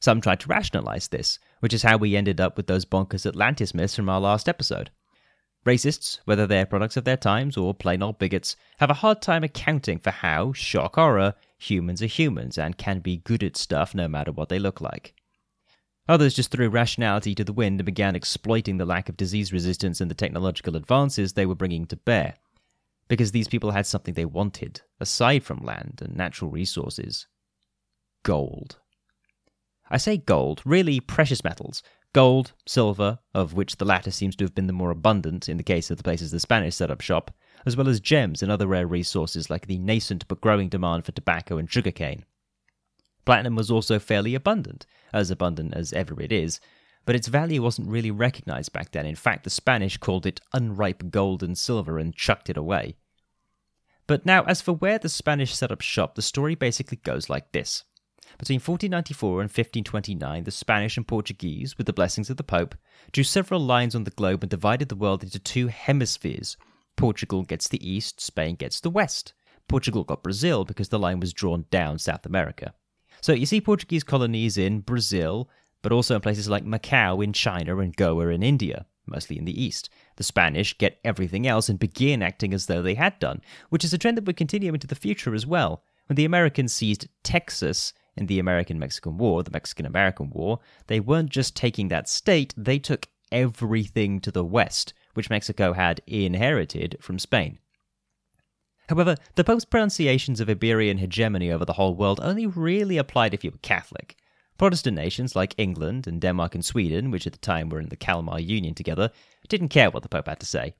Some 0.03 0.19
tried 0.19 0.41
to 0.41 0.49
rationalize 0.49 1.07
this, 1.07 1.39
which 1.61 1.73
is 1.73 1.83
how 1.83 1.95
we 1.95 2.17
ended 2.17 2.41
up 2.41 2.57
with 2.57 2.67
those 2.67 2.83
bonkers 2.83 3.25
Atlantis 3.25 3.73
myths 3.73 3.95
from 3.95 4.09
our 4.09 4.19
last 4.19 4.49
episode. 4.49 4.91
Racists, 5.65 6.19
whether 6.25 6.45
they're 6.45 6.65
products 6.65 6.97
of 6.97 7.05
their 7.05 7.15
times 7.15 7.55
or 7.55 7.73
plain 7.73 8.03
old 8.03 8.19
bigots, 8.19 8.57
have 8.79 8.89
a 8.89 8.95
hard 8.95 9.21
time 9.21 9.45
accounting 9.45 9.99
for 9.99 10.11
how, 10.11 10.51
shock 10.51 10.95
horror, 10.95 11.35
humans 11.57 12.03
are 12.03 12.07
humans 12.07 12.57
and 12.57 12.77
can 12.77 12.99
be 12.99 13.15
good 13.15 13.45
at 13.45 13.55
stuff 13.55 13.95
no 13.95 14.09
matter 14.09 14.33
what 14.33 14.49
they 14.49 14.59
look 14.59 14.81
like. 14.81 15.13
Others 16.09 16.33
just 16.33 16.51
threw 16.51 16.67
rationality 16.67 17.33
to 17.33 17.45
the 17.45 17.53
wind 17.53 17.79
and 17.79 17.85
began 17.85 18.13
exploiting 18.13 18.75
the 18.75 18.85
lack 18.85 19.07
of 19.07 19.15
disease 19.15 19.53
resistance 19.53 20.01
and 20.01 20.11
the 20.11 20.15
technological 20.15 20.75
advances 20.75 21.31
they 21.31 21.45
were 21.45 21.55
bringing 21.55 21.85
to 21.85 21.95
bear. 21.95 22.33
Because 23.07 23.31
these 23.31 23.47
people 23.47 23.71
had 23.71 23.87
something 23.87 24.15
they 24.15 24.25
wanted, 24.25 24.81
aside 24.99 25.45
from 25.45 25.63
land 25.63 26.01
and 26.03 26.17
natural 26.17 26.51
resources 26.51 27.25
gold. 28.23 28.79
I 29.89 29.97
say 29.97 30.17
gold, 30.17 30.61
really 30.65 30.99
precious 30.99 31.43
metals. 31.43 31.83
Gold, 32.13 32.53
silver, 32.67 33.19
of 33.33 33.53
which 33.53 33.77
the 33.77 33.85
latter 33.85 34.11
seems 34.11 34.35
to 34.35 34.43
have 34.43 34.53
been 34.53 34.67
the 34.67 34.73
more 34.73 34.91
abundant 34.91 35.49
in 35.49 35.57
the 35.57 35.63
case 35.63 35.89
of 35.89 35.97
the 35.97 36.03
places 36.03 36.31
the 36.31 36.39
Spanish 36.39 36.75
set 36.75 36.91
up 36.91 37.01
shop, 37.01 37.31
as 37.65 37.75
well 37.75 37.89
as 37.89 37.99
gems 37.99 38.43
and 38.43 38.51
other 38.51 38.67
rare 38.67 38.85
resources 38.87 39.49
like 39.49 39.67
the 39.67 39.79
nascent 39.79 40.27
but 40.27 40.41
growing 40.41 40.69
demand 40.69 41.05
for 41.05 41.11
tobacco 41.11 41.57
and 41.57 41.71
sugarcane. 41.71 42.23
Platinum 43.25 43.55
was 43.55 43.71
also 43.71 43.99
fairly 43.99 44.35
abundant, 44.35 44.85
as 45.11 45.31
abundant 45.31 45.73
as 45.73 45.93
ever 45.93 46.21
it 46.21 46.31
is, 46.31 46.59
but 47.05 47.15
its 47.15 47.27
value 47.27 47.61
wasn't 47.61 47.89
really 47.89 48.11
recognized 48.11 48.73
back 48.73 48.91
then. 48.91 49.05
In 49.05 49.15
fact, 49.15 49.43
the 49.43 49.49
Spanish 49.49 49.97
called 49.97 50.25
it 50.25 50.41
unripe 50.53 51.09
gold 51.09 51.43
and 51.43 51.57
silver 51.57 51.97
and 51.97 52.15
chucked 52.15 52.49
it 52.49 52.57
away. 52.57 52.95
But 54.07 54.25
now, 54.25 54.43
as 54.43 54.61
for 54.61 54.73
where 54.73 54.99
the 54.99 55.09
Spanish 55.09 55.55
set 55.55 55.71
up 55.71 55.81
shop, 55.81 56.15
the 56.15 56.21
story 56.21 56.55
basically 56.55 56.97
goes 56.97 57.29
like 57.29 57.51
this. 57.51 57.83
Between 58.37 58.57
1494 58.57 59.41
and 59.41 59.49
1529, 59.49 60.43
the 60.43 60.51
Spanish 60.51 60.97
and 60.97 61.07
Portuguese, 61.07 61.77
with 61.77 61.87
the 61.87 61.93
blessings 61.93 62.29
of 62.29 62.37
the 62.37 62.43
Pope, 62.43 62.75
drew 63.11 63.23
several 63.23 63.59
lines 63.59 63.95
on 63.95 64.03
the 64.03 64.11
globe 64.11 64.43
and 64.43 64.49
divided 64.49 64.89
the 64.89 64.95
world 64.95 65.23
into 65.23 65.39
two 65.39 65.67
hemispheres. 65.67 66.57
Portugal 66.95 67.43
gets 67.43 67.67
the 67.67 67.87
east, 67.87 68.19
Spain 68.19 68.55
gets 68.55 68.79
the 68.79 68.89
west. 68.89 69.33
Portugal 69.67 70.03
got 70.03 70.23
Brazil 70.23 70.65
because 70.65 70.89
the 70.89 70.99
line 70.99 71.19
was 71.19 71.33
drawn 71.33 71.65
down 71.71 71.97
South 71.97 72.25
America. 72.25 72.73
So 73.21 73.33
you 73.33 73.45
see 73.45 73.61
Portuguese 73.61 74.03
colonies 74.03 74.57
in 74.57 74.81
Brazil, 74.81 75.49
but 75.81 75.91
also 75.91 76.15
in 76.15 76.21
places 76.21 76.49
like 76.49 76.65
Macau 76.65 77.23
in 77.23 77.33
China 77.33 77.77
and 77.79 77.95
Goa 77.95 78.27
in 78.27 78.43
India, 78.43 78.85
mostly 79.05 79.37
in 79.37 79.45
the 79.45 79.63
east. 79.63 79.89
The 80.17 80.23
Spanish 80.23 80.77
get 80.77 80.99
everything 81.03 81.47
else 81.47 81.69
and 81.69 81.79
begin 81.79 82.21
acting 82.21 82.53
as 82.53 82.65
though 82.65 82.81
they 82.81 82.95
had 82.95 83.19
done, 83.19 83.41
which 83.69 83.83
is 83.83 83.93
a 83.93 83.97
trend 83.97 84.17
that 84.17 84.25
would 84.25 84.37
continue 84.37 84.73
into 84.73 84.87
the 84.87 84.95
future 84.95 85.33
as 85.33 85.45
well. 85.45 85.83
When 86.07 86.15
the 86.15 86.25
Americans 86.25 86.73
seized 86.73 87.07
Texas 87.23 87.93
in 88.15 88.27
the 88.27 88.39
American 88.39 88.79
Mexican 88.79 89.17
War, 89.17 89.43
the 89.43 89.51
Mexican 89.51 89.85
American 89.85 90.29
War, 90.29 90.59
they 90.87 90.99
weren't 90.99 91.29
just 91.29 91.55
taking 91.55 91.87
that 91.87 92.07
state, 92.09 92.53
they 92.55 92.79
took 92.79 93.07
everything 93.31 94.19
to 94.21 94.31
the 94.31 94.45
west, 94.45 94.93
which 95.13 95.29
Mexico 95.29 95.73
had 95.73 96.01
inherited 96.05 96.97
from 97.01 97.19
Spain. 97.19 97.59
However, 98.89 99.15
the 99.35 99.43
Pope's 99.43 99.65
pronunciations 99.65 100.39
of 100.39 100.49
Iberian 100.49 100.97
hegemony 100.97 101.51
over 101.51 101.65
the 101.65 101.73
whole 101.73 101.95
world 101.95 102.19
only 102.21 102.45
really 102.45 102.97
applied 102.97 103.33
if 103.33 103.43
you 103.43 103.51
were 103.51 103.57
Catholic. 103.61 104.17
Protestant 104.57 104.95
nations 104.95 105.35
like 105.35 105.55
England 105.57 106.05
and 106.05 106.21
Denmark 106.21 106.53
and 106.53 106.63
Sweden, 106.63 107.09
which 107.09 107.25
at 107.25 107.33
the 107.33 107.39
time 107.39 107.69
were 107.69 107.79
in 107.79 107.89
the 107.89 107.95
Kalmar 107.95 108.39
Union 108.39 108.75
together, 108.75 109.09
didn't 109.49 109.69
care 109.69 109.89
what 109.89 110.03
the 110.03 110.09
Pope 110.09 110.27
had 110.27 110.39
to 110.41 110.45
say. 110.45 110.75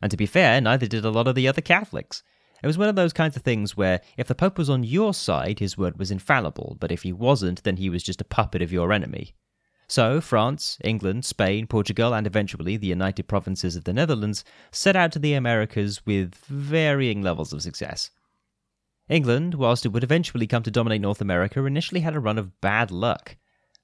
And 0.00 0.10
to 0.10 0.16
be 0.16 0.26
fair, 0.26 0.60
neither 0.60 0.86
did 0.86 1.04
a 1.04 1.10
lot 1.10 1.28
of 1.28 1.34
the 1.34 1.48
other 1.48 1.60
Catholics. 1.60 2.22
It 2.62 2.66
was 2.66 2.78
one 2.78 2.88
of 2.88 2.96
those 2.96 3.12
kinds 3.12 3.36
of 3.36 3.42
things 3.42 3.76
where 3.76 4.00
if 4.16 4.28
the 4.28 4.34
Pope 4.34 4.58
was 4.58 4.70
on 4.70 4.82
your 4.82 5.12
side, 5.12 5.58
his 5.58 5.76
word 5.76 5.98
was 5.98 6.10
infallible, 6.10 6.76
but 6.80 6.90
if 6.90 7.02
he 7.02 7.12
wasn't, 7.12 7.62
then 7.62 7.76
he 7.76 7.90
was 7.90 8.02
just 8.02 8.20
a 8.20 8.24
puppet 8.24 8.62
of 8.62 8.72
your 8.72 8.92
enemy. 8.92 9.34
So, 9.88 10.20
France, 10.20 10.78
England, 10.82 11.24
Spain, 11.24 11.66
Portugal, 11.68 12.12
and 12.12 12.26
eventually 12.26 12.76
the 12.76 12.88
United 12.88 13.28
Provinces 13.28 13.76
of 13.76 13.84
the 13.84 13.92
Netherlands 13.92 14.42
set 14.72 14.96
out 14.96 15.12
to 15.12 15.20
the 15.20 15.34
Americas 15.34 16.04
with 16.04 16.34
varying 16.46 17.22
levels 17.22 17.52
of 17.52 17.62
success. 17.62 18.10
England, 19.08 19.54
whilst 19.54 19.86
it 19.86 19.90
would 19.90 20.02
eventually 20.02 20.48
come 20.48 20.64
to 20.64 20.70
dominate 20.70 21.00
North 21.00 21.20
America, 21.20 21.64
initially 21.64 22.00
had 22.00 22.16
a 22.16 22.20
run 22.20 22.38
of 22.38 22.60
bad 22.60 22.90
luck. 22.90 23.36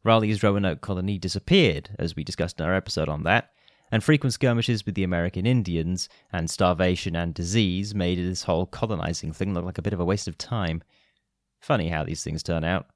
Raleigh's 0.02 0.43
Roanoke 0.43 0.81
colony 0.81 1.19
disappeared, 1.19 1.91
as 2.00 2.17
we 2.17 2.25
discussed 2.25 2.59
in 2.59 2.67
our 2.67 2.75
episode 2.75 3.09
on 3.09 3.23
that, 3.23 3.50
and 3.92 4.02
frequent 4.02 4.32
skirmishes 4.32 4.87
with 4.87 4.94
the 4.94 5.04
American 5.04 5.44
Indians 5.44 6.08
and 6.32 6.50
starvation 6.50 7.14
and 7.14 7.34
disease 7.34 7.94
made 7.94 8.18
this 8.18 8.44
whole 8.44 8.64
colonizing 8.64 9.32
thing 9.32 9.52
look 9.52 9.66
like 9.66 9.76
a 9.76 9.82
bit 9.82 9.92
of 9.92 10.00
a 10.00 10.04
waste 10.04 10.26
of 10.26 10.38
time. 10.38 10.82
Funny 11.61 11.90
how 11.90 12.02
these 12.02 12.25
things 12.25 12.42
turn 12.42 12.64
out. 12.64 12.87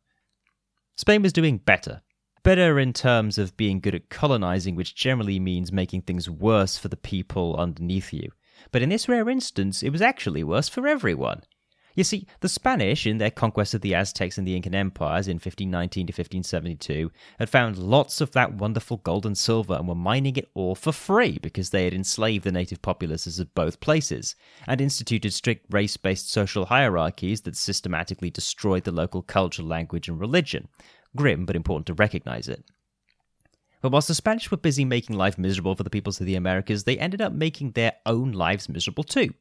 Spain 0.96 1.20
was 1.20 1.34
doing 1.34 1.58
better. 1.58 2.00
Better 2.42 2.78
in 2.78 2.94
terms 2.94 3.36
of 3.36 3.56
being 3.58 3.80
good 3.80 3.94
at 3.94 4.08
colonizing, 4.08 4.74
which 4.74 4.94
generally 4.94 5.38
means 5.38 5.70
making 5.70 6.02
things 6.02 6.30
worse 6.30 6.78
for 6.78 6.88
the 6.88 6.96
people 6.96 7.56
underneath 7.56 8.12
you. 8.12 8.30
But 8.72 8.80
in 8.80 8.88
this 8.88 9.08
rare 9.08 9.28
instance, 9.28 9.82
it 9.82 9.90
was 9.90 10.00
actually 10.00 10.44
worse 10.44 10.68
for 10.68 10.86
everyone. 10.86 11.42
You 11.96 12.04
see, 12.04 12.26
the 12.40 12.48
Spanish, 12.50 13.06
in 13.06 13.16
their 13.16 13.30
conquest 13.30 13.72
of 13.72 13.80
the 13.80 13.94
Aztecs 13.94 14.36
and 14.36 14.46
the 14.46 14.54
Incan 14.54 14.74
empires 14.74 15.28
in 15.28 15.36
1519 15.36 16.08
to 16.08 16.10
1572, 16.10 17.10
had 17.38 17.48
found 17.48 17.78
lots 17.78 18.20
of 18.20 18.32
that 18.32 18.52
wonderful 18.52 18.98
gold 18.98 19.24
and 19.24 19.36
silver 19.36 19.72
and 19.72 19.88
were 19.88 19.94
mining 19.94 20.36
it 20.36 20.50
all 20.52 20.74
for 20.74 20.92
free 20.92 21.38
because 21.38 21.70
they 21.70 21.84
had 21.84 21.94
enslaved 21.94 22.44
the 22.44 22.52
native 22.52 22.82
populaces 22.82 23.40
of 23.40 23.54
both 23.54 23.80
places 23.80 24.36
and 24.66 24.82
instituted 24.82 25.32
strict 25.32 25.64
race 25.72 25.96
based 25.96 26.30
social 26.30 26.66
hierarchies 26.66 27.40
that 27.40 27.56
systematically 27.56 28.28
destroyed 28.28 28.84
the 28.84 28.92
local 28.92 29.22
culture, 29.22 29.62
language, 29.62 30.06
and 30.06 30.20
religion. 30.20 30.68
Grim, 31.16 31.46
but 31.46 31.56
important 31.56 31.86
to 31.86 31.94
recognize 31.94 32.46
it. 32.46 32.62
But 33.80 33.90
whilst 33.90 34.08
the 34.08 34.14
Spanish 34.14 34.50
were 34.50 34.58
busy 34.58 34.84
making 34.84 35.16
life 35.16 35.38
miserable 35.38 35.74
for 35.74 35.82
the 35.82 35.88
peoples 35.88 36.20
of 36.20 36.26
the 36.26 36.36
Americas, 36.36 36.84
they 36.84 36.98
ended 36.98 37.22
up 37.22 37.32
making 37.32 37.70
their 37.70 37.94
own 38.04 38.32
lives 38.32 38.68
miserable 38.68 39.04
too. 39.04 39.32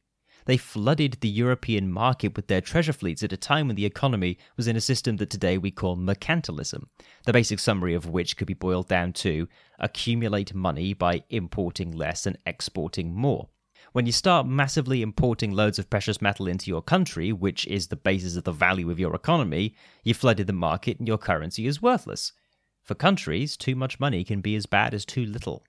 They 0.45 0.57
flooded 0.57 1.17
the 1.21 1.29
European 1.29 1.91
market 1.91 2.35
with 2.35 2.47
their 2.47 2.61
treasure 2.61 2.93
fleets 2.93 3.23
at 3.23 3.33
a 3.33 3.37
time 3.37 3.67
when 3.67 3.75
the 3.75 3.85
economy 3.85 4.37
was 4.55 4.67
in 4.67 4.75
a 4.75 4.81
system 4.81 5.17
that 5.17 5.31
today 5.31 5.57
we 5.57 5.71
call 5.71 5.97
mercantilism, 5.97 6.85
the 7.25 7.33
basic 7.33 7.59
summary 7.59 7.95
of 7.95 8.07
which 8.07 8.37
could 8.37 8.45
be 8.45 8.53
boiled 8.53 8.87
down 8.87 9.11
to 9.13 9.47
accumulate 9.79 10.53
money 10.53 10.93
by 10.93 11.23
importing 11.29 11.91
less 11.91 12.27
and 12.27 12.37
exporting 12.45 13.13
more. 13.13 13.49
When 13.91 14.05
you 14.05 14.11
start 14.11 14.45
massively 14.45 15.01
importing 15.01 15.51
loads 15.51 15.79
of 15.79 15.89
precious 15.89 16.21
metal 16.21 16.47
into 16.47 16.69
your 16.69 16.81
country, 16.81 17.31
which 17.31 17.65
is 17.65 17.87
the 17.87 17.95
basis 17.95 18.35
of 18.35 18.43
the 18.43 18.51
value 18.51 18.91
of 18.91 18.99
your 18.99 19.15
economy, 19.15 19.73
you 20.03 20.13
flooded 20.13 20.47
the 20.47 20.53
market 20.53 20.99
and 20.99 21.07
your 21.07 21.17
currency 21.17 21.65
is 21.65 21.81
worthless. 21.81 22.33
For 22.83 22.93
countries, 22.93 23.57
too 23.57 23.75
much 23.75 23.99
money 23.99 24.23
can 24.23 24.41
be 24.41 24.55
as 24.55 24.67
bad 24.67 24.93
as 24.93 25.05
too 25.05 25.25
little. 25.25 25.63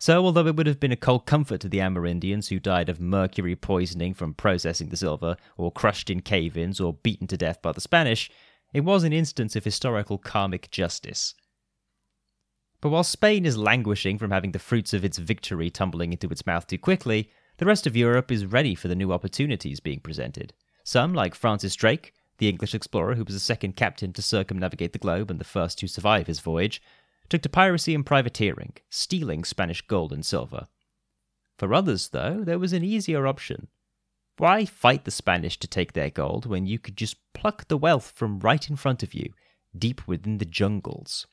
So, 0.00 0.24
although 0.24 0.46
it 0.46 0.56
would 0.56 0.66
have 0.66 0.80
been 0.80 0.92
a 0.92 0.96
cold 0.96 1.26
comfort 1.26 1.60
to 1.60 1.68
the 1.68 1.80
Amerindians 1.80 2.48
who 2.48 2.58
died 2.58 2.88
of 2.88 3.02
mercury 3.02 3.54
poisoning 3.54 4.14
from 4.14 4.32
processing 4.32 4.88
the 4.88 4.96
silver, 4.96 5.36
or 5.58 5.70
crushed 5.70 6.08
in 6.08 6.20
cave 6.22 6.56
ins, 6.56 6.80
or 6.80 6.94
beaten 6.94 7.26
to 7.26 7.36
death 7.36 7.60
by 7.60 7.72
the 7.72 7.82
Spanish, 7.82 8.30
it 8.72 8.80
was 8.80 9.04
an 9.04 9.12
instance 9.12 9.56
of 9.56 9.64
historical 9.64 10.16
karmic 10.16 10.70
justice. 10.70 11.34
But 12.80 12.88
while 12.88 13.04
Spain 13.04 13.44
is 13.44 13.58
languishing 13.58 14.16
from 14.16 14.30
having 14.30 14.52
the 14.52 14.58
fruits 14.58 14.94
of 14.94 15.04
its 15.04 15.18
victory 15.18 15.68
tumbling 15.68 16.12
into 16.12 16.28
its 16.28 16.46
mouth 16.46 16.66
too 16.66 16.78
quickly, 16.78 17.30
the 17.58 17.66
rest 17.66 17.86
of 17.86 17.94
Europe 17.94 18.32
is 18.32 18.46
ready 18.46 18.74
for 18.74 18.88
the 18.88 18.96
new 18.96 19.12
opportunities 19.12 19.80
being 19.80 20.00
presented. 20.00 20.54
Some, 20.82 21.12
like 21.12 21.34
Francis 21.34 21.74
Drake, 21.74 22.14
the 22.38 22.48
English 22.48 22.74
explorer 22.74 23.16
who 23.16 23.24
was 23.24 23.34
the 23.34 23.38
second 23.38 23.76
captain 23.76 24.14
to 24.14 24.22
circumnavigate 24.22 24.94
the 24.94 24.98
globe 24.98 25.30
and 25.30 25.38
the 25.38 25.44
first 25.44 25.78
to 25.80 25.86
survive 25.86 26.26
his 26.26 26.40
voyage, 26.40 26.80
took 27.30 27.40
to 27.42 27.48
piracy 27.48 27.94
and 27.94 28.04
privateering, 28.04 28.74
stealing 28.90 29.44
Spanish 29.44 29.80
gold 29.82 30.12
and 30.12 30.26
silver. 30.26 30.66
For 31.56 31.72
others, 31.72 32.08
though, 32.08 32.42
there 32.44 32.58
was 32.58 32.72
an 32.72 32.84
easier 32.84 33.26
option. 33.26 33.68
Why 34.36 34.64
fight 34.64 35.04
the 35.04 35.10
Spanish 35.10 35.58
to 35.60 35.68
take 35.68 35.92
their 35.92 36.10
gold 36.10 36.46
when 36.46 36.66
you 36.66 36.78
could 36.78 36.96
just 36.96 37.16
pluck 37.32 37.68
the 37.68 37.76
wealth 37.76 38.12
from 38.16 38.40
right 38.40 38.68
in 38.68 38.76
front 38.76 39.02
of 39.02 39.14
you, 39.14 39.32
deep 39.76 40.06
within 40.08 40.38
the 40.38 40.44
jungles? 40.44 41.26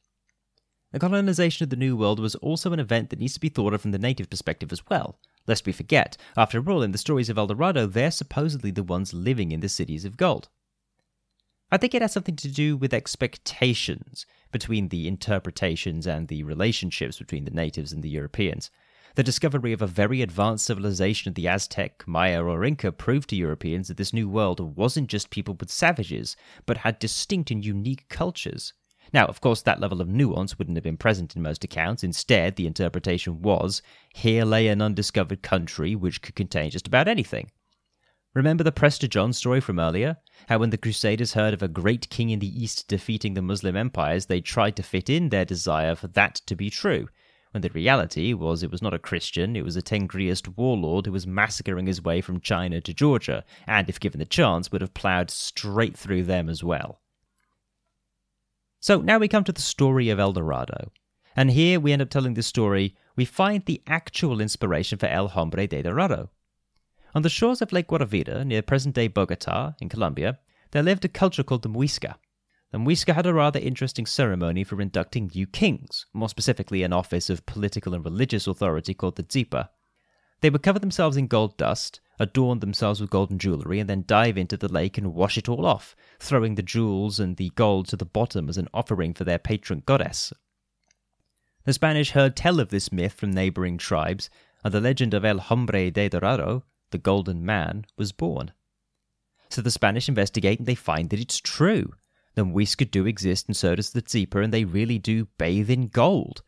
The 0.92 1.00
colonization 1.00 1.64
of 1.64 1.70
the 1.70 1.76
New 1.76 1.98
World 1.98 2.20
was 2.20 2.36
also 2.36 2.74
an 2.74 2.80
event 2.80 3.10
that 3.10 3.20
needs 3.20 3.34
to 3.34 3.40
be 3.40 3.50
thought 3.50 3.74
of 3.74 3.82
from 3.82 3.92
the 3.92 3.98
native 3.98 4.30
perspective 4.30 4.72
as 4.72 4.86
well. 4.90 5.20
Lest 5.48 5.66
we 5.66 5.72
forget, 5.72 6.18
after 6.36 6.62
all, 6.70 6.84
in 6.84 6.92
the 6.92 6.98
stories 6.98 7.30
of 7.30 7.38
El 7.38 7.48
Dorado, 7.48 7.88
they're 7.88 8.12
supposedly 8.12 8.72
the 8.72 8.84
ones 8.84 9.14
living 9.14 9.52
in 9.52 9.62
the 9.62 9.70
cities 9.70 10.06
of 10.06 10.18
gold. 10.18 10.50
I 11.70 11.76
think 11.76 11.94
it 11.94 12.02
has 12.02 12.14
something 12.14 12.38
to 12.38 12.48
do 12.48 12.78
with 12.78 12.94
expectations 12.94 14.26
between 14.54 14.88
the 14.88 15.06
interpretations 15.06 16.08
and 16.08 16.30
the 16.30 16.44
relationships 16.44 17.20
between 17.20 17.44
the 17.44 17.52
natives 17.52 17.92
and 17.92 18.02
the 18.02 18.10
Europeans. 18.10 18.72
The 19.16 19.24
discovery 19.24 19.74
of 19.74 19.82
a 19.82 19.88
very 19.88 20.22
advanced 20.22 20.66
civilization 20.66 21.28
of 21.28 21.36
the 21.36 21.50
Aztec, 21.50 22.08
Maya, 22.08 22.42
or 22.42 22.64
Inca 22.64 22.94
proved 22.94 23.30
to 23.32 23.36
Europeans 23.36 23.90
that 23.90 23.98
this 23.98 24.14
new 24.14 24.30
world 24.30 24.78
wasn't 24.78 25.10
just 25.10 25.30
people 25.30 25.58
with 25.60 25.70
savages, 25.70 26.38
but 26.66 26.78
had 26.78 27.00
distinct 27.00 27.52
and 27.52 27.66
unique 27.66 28.08
cultures. 28.08 28.72
Now, 29.12 29.26
of 29.26 29.42
course, 29.42 29.62
that 29.64 29.82
level 29.82 30.00
of 30.00 30.08
nuance 30.08 30.58
wouldn't 30.58 30.78
have 30.78 30.86
been 30.86 30.96
present 30.96 31.36
in 31.36 31.42
most 31.42 31.66
accounts. 31.66 32.02
Instead, 32.02 32.56
the 32.56 32.68
interpretation 32.68 33.42
was 33.42 33.82
here 34.14 34.46
lay 34.46 34.70
an 34.70 34.82
undiscovered 34.82 35.42
country 35.42 35.96
which 35.96 36.22
could 36.22 36.36
contain 36.36 36.70
just 36.70 36.88
about 36.88 37.10
anything. 37.10 37.52
Remember 38.38 38.64
the 38.64 38.72
Prester 38.72 39.08
John 39.08 39.34
story 39.34 39.60
from 39.60 39.80
earlier? 39.80 40.18
How 40.48 40.60
when 40.60 40.70
the 40.70 40.78
Crusaders 40.78 41.34
heard 41.34 41.56
of 41.56 41.64
a 41.64 41.68
great 41.68 42.08
king 42.12 42.30
in 42.30 42.38
the 42.38 42.64
East 42.64 42.88
defeating 42.88 43.34
the 43.34 43.42
Muslim 43.42 43.76
empires, 43.76 44.28
they 44.28 44.42
tried 44.42 44.76
to 44.76 44.84
fit 44.84 45.10
in 45.10 45.30
their 45.30 45.44
desire 45.44 45.96
for 45.96 46.06
that 46.10 46.36
to 46.46 46.56
be 46.56 46.70
true, 46.70 47.10
when 47.50 47.64
the 47.64 47.72
reality 47.72 48.34
was 48.34 48.62
it 48.62 48.70
was 48.70 48.84
not 48.84 48.94
a 48.94 49.00
Christian, 49.00 49.56
it 49.56 49.64
was 49.64 49.76
a 49.76 49.82
Tengriist 49.82 50.56
warlord 50.56 51.08
who 51.08 51.12
was 51.14 51.26
massacring 51.26 51.88
his 51.88 52.04
way 52.04 52.22
from 52.22 52.40
China 52.40 52.80
to 52.80 52.94
Georgia, 52.94 53.44
and 53.66 53.90
if 53.90 54.00
given 54.00 54.20
the 54.20 54.26
chance, 54.26 54.72
would 54.72 54.82
have 54.82 54.94
ploughed 54.94 55.32
straight 55.32 55.98
through 55.98 56.22
them 56.22 56.48
as 56.48 56.64
well. 56.64 57.02
So 58.80 59.02
now 59.02 59.18
we 59.18 59.28
come 59.28 59.46
to 59.46 59.52
the 59.52 59.62
story 59.62 60.12
of 60.12 60.20
El 60.20 60.34
Dorado. 60.34 60.92
And 61.36 61.50
here 61.50 61.80
we 61.80 61.92
end 61.92 62.04
up 62.04 62.12
telling 62.12 62.36
the 62.36 62.44
story, 62.44 62.96
we 63.16 63.26
find 63.26 63.66
the 63.66 63.82
actual 63.88 64.42
inspiration 64.42 65.00
for 65.00 65.08
El 65.08 65.30
Hombre 65.30 65.66
de 65.66 65.82
Dorado. 65.82 66.30
On 67.18 67.24
the 67.24 67.30
shores 67.30 67.64
of 67.64 67.74
Lake 67.74 67.88
Guatavita, 67.88 68.46
near 68.46 68.62
present 68.62 68.94
day 68.94 69.08
Bogota, 69.08 69.74
in 69.82 69.90
Colombia, 69.90 70.38
there 70.70 70.84
lived 70.84 71.04
a 71.04 71.08
culture 71.08 71.42
called 71.42 71.64
the 71.64 71.68
Muisca. 71.68 72.18
The 72.70 72.78
Muisca 72.78 73.16
had 73.16 73.26
a 73.26 73.34
rather 73.34 73.60
interesting 73.60 74.06
ceremony 74.06 74.64
for 74.64 74.80
inducting 74.80 75.32
new 75.34 75.48
kings, 75.48 76.06
more 76.14 76.30
specifically 76.30 76.84
an 76.84 76.94
office 76.94 77.32
of 77.32 77.48
political 77.48 77.96
and 77.96 78.06
religious 78.06 78.46
authority 78.46 78.94
called 78.94 79.16
the 79.16 79.24
Zipa. 79.24 79.70
They 80.42 80.52
would 80.52 80.62
cover 80.62 80.78
themselves 80.78 81.18
in 81.18 81.26
gold 81.26 81.58
dust, 81.58 82.02
adorn 82.20 82.60
themselves 82.60 83.02
with 83.02 83.10
golden 83.10 83.40
jewelry, 83.40 83.80
and 83.80 83.90
then 83.90 84.04
dive 84.06 84.38
into 84.38 84.56
the 84.56 84.72
lake 84.72 85.00
and 85.00 85.16
wash 85.16 85.40
it 85.40 85.50
all 85.50 85.66
off, 85.66 85.96
throwing 86.20 86.54
the 86.54 86.62
jewels 86.62 87.20
and 87.20 87.38
the 87.38 87.50
gold 87.56 87.88
to 87.88 87.98
the 87.98 88.06
bottom 88.06 88.48
as 88.48 88.60
an 88.60 88.68
offering 88.76 89.16
for 89.16 89.24
their 89.24 89.40
patron 89.40 89.82
goddess. 89.88 90.34
The 91.64 91.74
Spanish 91.74 92.12
heard 92.12 92.36
tell 92.36 92.60
of 92.60 92.70
this 92.70 92.92
myth 92.92 93.14
from 93.14 93.32
neighboring 93.32 93.80
tribes, 93.80 94.30
and 94.64 94.72
the 94.72 94.80
legend 94.80 95.16
of 95.16 95.26
El 95.26 95.40
Hombre 95.40 95.90
de 95.90 96.10
Dorado 96.10 96.64
the 96.92 96.98
Golden 96.98 97.46
Man, 97.46 97.86
was 97.98 98.12
born. 98.12 98.52
So 99.50 99.62
the 99.62 99.72
Spanish 99.72 100.10
investigate 100.10 100.60
and 100.60 100.68
they 100.68 100.76
find 100.76 101.10
that 101.10 101.20
it's 101.20 101.40
true. 101.40 101.94
The 102.36 102.46
Muisca 102.46 102.90
do 102.90 103.06
exist 103.06 103.48
and 103.48 103.56
so 103.56 103.76
does 103.76 103.92
the 103.92 104.02
Zipa, 104.02 104.44
and 104.44 104.54
they 104.54 104.66
really 104.66 105.00
do 105.00 105.28
bathe 105.38 105.70
in 105.70 105.88
gold. 105.88 106.44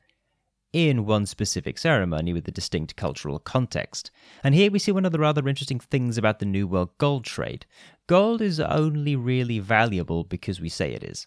In 0.71 1.07
one 1.07 1.25
specific 1.25 1.79
ceremony 1.79 2.31
with 2.31 2.47
a 2.47 2.51
distinct 2.51 2.95
cultural 2.95 3.39
context. 3.39 4.11
And 4.43 4.53
here 4.53 4.69
we 4.69 4.77
see 4.77 4.91
one 4.91 5.05
of 5.05 5.11
the 5.11 5.17
rather 5.17 5.47
interesting 5.49 5.79
things 5.79 6.17
about 6.17 6.37
the 6.37 6.45
New 6.45 6.67
World 6.67 6.95
gold 6.99 7.25
trade. 7.25 7.65
Gold 8.05 8.39
is 8.39 8.59
only 8.59 9.15
really 9.15 9.57
valuable 9.57 10.23
because 10.23 10.61
we 10.61 10.69
say 10.69 10.93
it 10.93 11.03
is. 11.03 11.25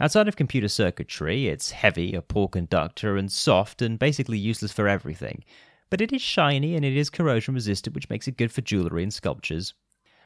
Outside 0.00 0.28
of 0.28 0.36
computer 0.36 0.68
circuitry, 0.68 1.48
it's 1.48 1.70
heavy, 1.70 2.14
a 2.14 2.20
poor 2.20 2.48
conductor, 2.48 3.16
and 3.16 3.32
soft, 3.32 3.80
and 3.80 3.98
basically 3.98 4.36
useless 4.36 4.72
for 4.72 4.86
everything 4.86 5.44
but 5.94 6.00
it 6.00 6.12
is 6.12 6.20
shiny 6.20 6.74
and 6.74 6.84
it 6.84 6.96
is 6.96 7.08
corrosion 7.08 7.54
resistant, 7.54 7.94
which 7.94 8.10
makes 8.10 8.26
it 8.26 8.36
good 8.36 8.50
for 8.50 8.62
jewellery 8.62 9.04
and 9.04 9.14
sculptures. 9.14 9.74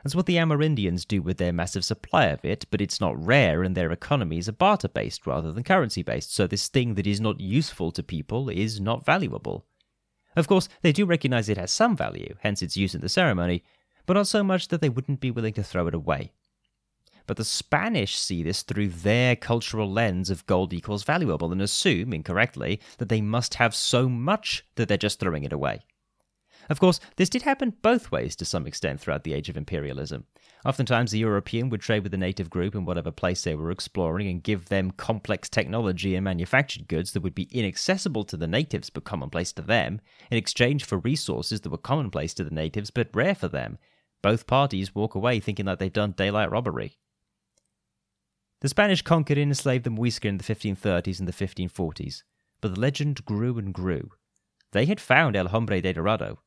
That's 0.02 0.14
what 0.14 0.24
the 0.24 0.36
Amerindians 0.36 1.06
do 1.06 1.20
with 1.20 1.36
their 1.36 1.52
massive 1.52 1.84
supply 1.84 2.24
of 2.28 2.42
it, 2.42 2.64
but 2.70 2.80
it's 2.80 3.02
not 3.02 3.22
rare 3.22 3.62
and 3.62 3.74
their 3.74 3.92
economies 3.92 4.48
are 4.48 4.52
barter 4.52 4.88
based 4.88 5.26
rather 5.26 5.52
than 5.52 5.64
currency 5.64 6.02
based, 6.02 6.34
so 6.34 6.46
this 6.46 6.68
thing 6.68 6.94
that 6.94 7.06
is 7.06 7.20
not 7.20 7.38
useful 7.38 7.92
to 7.92 8.02
people 8.02 8.48
is 8.48 8.80
not 8.80 9.04
valuable. 9.04 9.66
Of 10.36 10.48
course, 10.48 10.70
they 10.80 10.90
do 10.90 11.04
recognize 11.04 11.50
it 11.50 11.58
has 11.58 11.70
some 11.70 11.94
value, 11.94 12.34
hence 12.40 12.62
its 12.62 12.78
use 12.78 12.94
in 12.94 13.02
the 13.02 13.10
ceremony, 13.10 13.62
but 14.06 14.14
not 14.14 14.26
so 14.26 14.42
much 14.42 14.68
that 14.68 14.80
they 14.80 14.88
wouldn't 14.88 15.20
be 15.20 15.30
willing 15.30 15.52
to 15.52 15.62
throw 15.62 15.86
it 15.86 15.94
away. 15.94 16.32
But 17.28 17.36
the 17.36 17.44
Spanish 17.44 18.16
see 18.16 18.42
this 18.42 18.62
through 18.62 18.88
their 18.88 19.36
cultural 19.36 19.92
lens 19.92 20.30
of 20.30 20.46
gold 20.46 20.72
equals 20.72 21.04
valuable 21.04 21.52
and 21.52 21.60
assume, 21.60 22.14
incorrectly, 22.14 22.80
that 22.96 23.10
they 23.10 23.20
must 23.20 23.54
have 23.54 23.74
so 23.74 24.08
much 24.08 24.64
that 24.76 24.88
they're 24.88 24.96
just 24.96 25.20
throwing 25.20 25.44
it 25.44 25.52
away. 25.52 25.82
Of 26.70 26.80
course, 26.80 27.00
this 27.16 27.28
did 27.28 27.42
happen 27.42 27.74
both 27.82 28.10
ways 28.10 28.34
to 28.36 28.46
some 28.46 28.66
extent 28.66 29.00
throughout 29.00 29.24
the 29.24 29.34
age 29.34 29.50
of 29.50 29.58
imperialism. 29.58 30.24
Oftentimes, 30.64 31.10
the 31.10 31.18
European 31.18 31.68
would 31.68 31.82
trade 31.82 32.02
with 32.02 32.12
the 32.12 32.18
native 32.18 32.48
group 32.48 32.74
in 32.74 32.86
whatever 32.86 33.10
place 33.10 33.44
they 33.44 33.54
were 33.54 33.70
exploring 33.70 34.26
and 34.28 34.42
give 34.42 34.70
them 34.70 34.90
complex 34.90 35.50
technology 35.50 36.14
and 36.14 36.24
manufactured 36.24 36.88
goods 36.88 37.12
that 37.12 37.22
would 37.22 37.34
be 37.34 37.48
inaccessible 37.52 38.24
to 38.24 38.38
the 38.38 38.46
natives 38.46 38.88
but 38.88 39.04
commonplace 39.04 39.52
to 39.52 39.62
them, 39.62 40.00
in 40.30 40.38
exchange 40.38 40.82
for 40.82 40.96
resources 40.96 41.60
that 41.60 41.70
were 41.70 41.76
commonplace 41.76 42.32
to 42.32 42.44
the 42.44 42.54
natives 42.54 42.90
but 42.90 43.14
rare 43.14 43.34
for 43.34 43.48
them. 43.48 43.76
Both 44.22 44.46
parties 44.46 44.94
walk 44.94 45.14
away 45.14 45.40
thinking 45.40 45.66
that 45.66 45.78
they've 45.78 45.92
done 45.92 46.12
daylight 46.12 46.50
robbery. 46.50 46.96
The 48.60 48.68
Spanish 48.68 49.02
conquered 49.02 49.38
and 49.38 49.50
enslaved 49.50 49.84
the 49.84 49.90
Muisca 49.90 50.24
in 50.24 50.38
the 50.38 50.44
1530s 50.44 51.20
and 51.20 51.28
the 51.28 51.32
1540s, 51.32 52.24
but 52.60 52.74
the 52.74 52.80
legend 52.80 53.24
grew 53.24 53.56
and 53.56 53.72
grew. 53.72 54.10
They 54.72 54.86
had 54.86 55.00
found 55.00 55.36
El 55.36 55.48
Hombre 55.48 55.80
de 55.80 55.92
Dorado, 55.92 56.40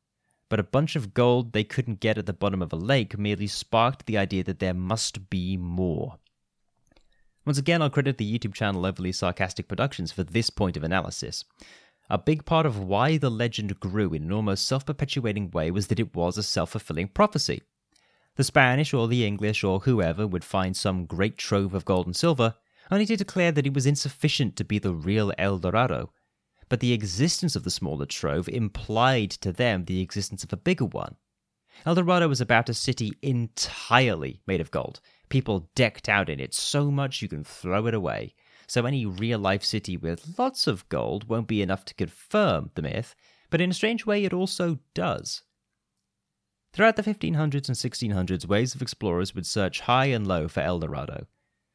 but 0.49 0.59
a 0.59 0.63
bunch 0.63 0.97
of 0.97 1.13
gold 1.13 1.53
they 1.53 1.63
couldn't 1.63 2.01
get 2.01 2.17
at 2.17 2.25
the 2.25 2.33
bottom 2.33 2.61
of 2.61 2.73
a 2.73 2.75
lake 2.75 3.17
merely 3.17 3.47
sparked 3.47 4.05
the 4.05 4.17
idea 4.17 4.43
that 4.43 4.59
there 4.59 4.73
must 4.73 5.29
be 5.29 5.55
more. 5.55 6.17
Once 7.45 7.57
again, 7.57 7.81
I'll 7.81 7.89
credit 7.89 8.17
the 8.17 8.37
YouTube 8.37 8.53
channel 8.53 8.85
Overly 8.85 9.13
Sarcastic 9.13 9.69
Productions 9.69 10.11
for 10.11 10.23
this 10.23 10.49
point 10.49 10.75
of 10.75 10.83
analysis. 10.83 11.45
A 12.09 12.17
big 12.17 12.43
part 12.43 12.65
of 12.65 12.77
why 12.77 13.17
the 13.17 13.31
legend 13.31 13.79
grew 13.79 14.13
in 14.13 14.23
an 14.23 14.33
almost 14.33 14.67
self 14.67 14.85
perpetuating 14.85 15.49
way 15.51 15.71
was 15.71 15.87
that 15.87 15.99
it 15.99 16.13
was 16.13 16.37
a 16.37 16.43
self 16.43 16.71
fulfilling 16.71 17.07
prophecy. 17.07 17.61
The 18.41 18.45
Spanish 18.45 18.91
or 18.91 19.07
the 19.07 19.23
English 19.23 19.63
or 19.63 19.81
whoever 19.81 20.25
would 20.25 20.43
find 20.43 20.75
some 20.75 21.05
great 21.05 21.37
trove 21.37 21.75
of 21.75 21.85
gold 21.85 22.07
and 22.07 22.15
silver, 22.15 22.55
only 22.89 23.05
to 23.05 23.15
declare 23.15 23.51
that 23.51 23.67
it 23.67 23.75
was 23.75 23.85
insufficient 23.85 24.55
to 24.55 24.63
be 24.63 24.79
the 24.79 24.95
real 24.95 25.31
El 25.37 25.59
Dorado, 25.59 26.11
but 26.67 26.79
the 26.79 26.91
existence 26.91 27.55
of 27.55 27.63
the 27.63 27.69
smaller 27.69 28.07
trove 28.07 28.49
implied 28.49 29.29
to 29.29 29.51
them 29.51 29.85
the 29.85 30.01
existence 30.01 30.43
of 30.43 30.51
a 30.51 30.57
bigger 30.57 30.85
one. 30.85 31.17
El 31.85 31.93
Dorado 31.93 32.27
was 32.27 32.41
about 32.41 32.67
a 32.67 32.73
city 32.73 33.11
entirely 33.21 34.41
made 34.47 34.59
of 34.59 34.71
gold, 34.71 35.01
people 35.29 35.69
decked 35.75 36.09
out 36.09 36.27
in 36.27 36.39
it 36.39 36.55
so 36.55 36.89
much 36.89 37.21
you 37.21 37.27
can 37.27 37.43
throw 37.43 37.85
it 37.85 37.93
away. 37.93 38.33
So 38.65 38.87
any 38.87 39.05
real 39.05 39.37
life 39.37 39.63
city 39.63 39.97
with 39.97 40.39
lots 40.39 40.65
of 40.65 40.89
gold 40.89 41.29
won't 41.29 41.47
be 41.47 41.61
enough 41.61 41.85
to 41.85 41.93
confirm 41.93 42.71
the 42.73 42.81
myth, 42.81 43.13
but 43.51 43.61
in 43.61 43.69
a 43.69 43.75
strange 43.75 44.07
way 44.07 44.23
it 44.23 44.33
also 44.33 44.79
does. 44.95 45.43
Throughout 46.73 46.95
the 46.95 47.03
1500s 47.03 47.67
and 47.67 47.77
1600s, 47.77 48.47
waves 48.47 48.75
of 48.75 48.81
explorers 48.81 49.35
would 49.35 49.45
search 49.45 49.81
high 49.81 50.05
and 50.05 50.25
low 50.25 50.47
for 50.47 50.61
El 50.61 50.79
Dorado. 50.79 51.27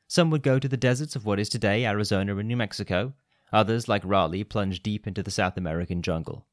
Some 0.09 0.31
would 0.31 0.43
go 0.43 0.59
to 0.59 0.69
the 0.69 0.77
deserts 0.77 1.15
of 1.17 1.27
what 1.27 1.39
is 1.39 1.49
today 1.49 1.85
Arizona 1.85 2.37
and 2.37 2.49
New 2.49 2.57
Mexico, 2.57 3.13
Others, 3.53 3.89
like 3.89 4.03
Raleigh, 4.05 4.45
plunged 4.45 4.83
deep 4.83 5.07
into 5.07 5.23
the 5.23 5.31
South 5.31 5.57
American 5.57 6.03
jungle. 6.03 6.47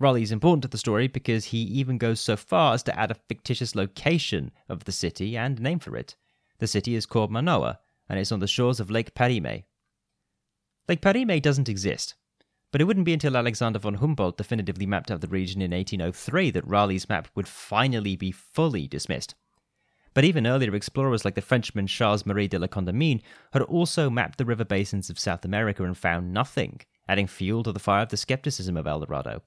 Raleigh 0.00 0.22
is 0.22 0.32
important 0.32 0.62
to 0.62 0.68
the 0.68 0.78
story 0.78 1.06
because 1.06 1.46
he 1.46 1.58
even 1.58 1.98
goes 1.98 2.20
so 2.20 2.36
far 2.36 2.74
as 2.74 2.82
to 2.84 2.98
add 2.98 3.10
a 3.10 3.20
fictitious 3.28 3.74
location 3.74 4.50
of 4.68 4.84
the 4.84 4.92
city 4.92 5.36
and 5.36 5.60
name 5.60 5.78
for 5.78 5.96
it. 5.96 6.16
The 6.58 6.66
city 6.66 6.94
is 6.94 7.06
called 7.06 7.30
Manoa, 7.30 7.78
and 8.08 8.18
it's 8.18 8.32
on 8.32 8.40
the 8.40 8.46
shores 8.46 8.80
of 8.80 8.90
Lake 8.90 9.14
Parime. 9.14 9.64
Lake 10.88 11.00
Parime 11.00 11.40
doesn't 11.40 11.68
exist, 11.68 12.14
but 12.72 12.80
it 12.80 12.84
wouldn't 12.84 13.06
be 13.06 13.12
until 13.12 13.36
Alexander 13.36 13.78
von 13.78 13.94
Humboldt 13.94 14.38
definitively 14.38 14.86
mapped 14.86 15.10
out 15.10 15.20
the 15.20 15.28
region 15.28 15.60
in 15.60 15.70
1803 15.70 16.50
that 16.50 16.66
Raleigh's 16.66 17.08
map 17.08 17.28
would 17.34 17.46
finally 17.46 18.16
be 18.16 18.32
fully 18.32 18.88
dismissed. 18.88 19.34
But 20.14 20.24
even 20.24 20.46
earlier 20.46 20.74
explorers 20.74 21.24
like 21.24 21.34
the 21.34 21.42
Frenchman 21.42 21.86
Charles 21.86 22.26
Marie 22.26 22.48
de 22.48 22.58
la 22.58 22.66
Condamine 22.66 23.22
had 23.52 23.62
also 23.62 24.10
mapped 24.10 24.38
the 24.38 24.44
river 24.44 24.64
basins 24.64 25.10
of 25.10 25.18
South 25.18 25.44
America 25.44 25.84
and 25.84 25.96
found 25.96 26.32
nothing, 26.32 26.80
adding 27.08 27.26
fuel 27.26 27.62
to 27.62 27.72
the 27.72 27.78
fire 27.78 28.02
of 28.02 28.08
the 28.08 28.16
skepticism 28.16 28.76
of 28.76 28.86
El 28.86 29.00
Dorado. 29.00 29.42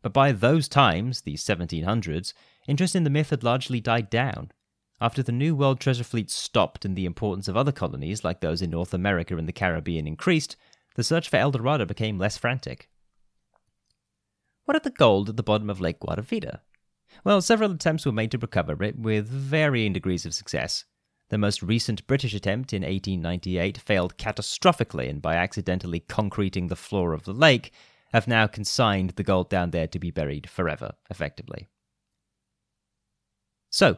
But 0.00 0.12
by 0.12 0.32
those 0.32 0.66
times, 0.66 1.22
the 1.22 1.34
1700s, 1.34 2.32
interest 2.66 2.96
in 2.96 3.04
the 3.04 3.10
myth 3.10 3.30
had 3.30 3.44
largely 3.44 3.80
died 3.80 4.10
down. 4.10 4.50
After 5.00 5.22
the 5.22 5.32
New 5.32 5.54
World 5.54 5.80
treasure 5.80 6.04
fleet 6.04 6.30
stopped 6.30 6.84
and 6.84 6.96
the 6.96 7.06
importance 7.06 7.48
of 7.48 7.56
other 7.56 7.72
colonies, 7.72 8.24
like 8.24 8.40
those 8.40 8.62
in 8.62 8.70
North 8.70 8.94
America 8.94 9.36
and 9.36 9.48
the 9.48 9.52
Caribbean, 9.52 10.06
increased, 10.06 10.56
the 10.94 11.04
search 11.04 11.28
for 11.28 11.36
El 11.36 11.50
Dorado 11.50 11.84
became 11.84 12.18
less 12.18 12.36
frantic. 12.36 12.88
What 14.64 14.76
of 14.76 14.82
the 14.82 14.90
gold 14.90 15.28
at 15.28 15.36
the 15.36 15.42
bottom 15.42 15.68
of 15.70 15.80
Lake 15.80 16.00
Guatavita? 16.00 16.60
Well, 17.24 17.40
several 17.42 17.72
attempts 17.72 18.06
were 18.06 18.12
made 18.12 18.30
to 18.30 18.38
recover 18.38 18.82
it, 18.82 18.98
with 18.98 19.28
varying 19.28 19.92
degrees 19.92 20.24
of 20.24 20.34
success. 20.34 20.84
The 21.28 21.38
most 21.38 21.62
recent 21.62 22.06
British 22.06 22.34
attempt 22.34 22.72
in 22.72 22.82
1898 22.82 23.78
failed 23.78 24.16
catastrophically, 24.18 25.08
and 25.08 25.20
by 25.20 25.36
accidentally 25.36 26.00
concreting 26.00 26.68
the 26.68 26.76
floor 26.76 27.12
of 27.12 27.24
the 27.24 27.32
lake, 27.32 27.72
have 28.12 28.28
now 28.28 28.46
consigned 28.46 29.10
the 29.10 29.22
gold 29.22 29.48
down 29.48 29.70
there 29.70 29.86
to 29.86 29.98
be 29.98 30.10
buried 30.10 30.48
forever, 30.48 30.92
effectively. 31.10 31.68
So, 33.70 33.96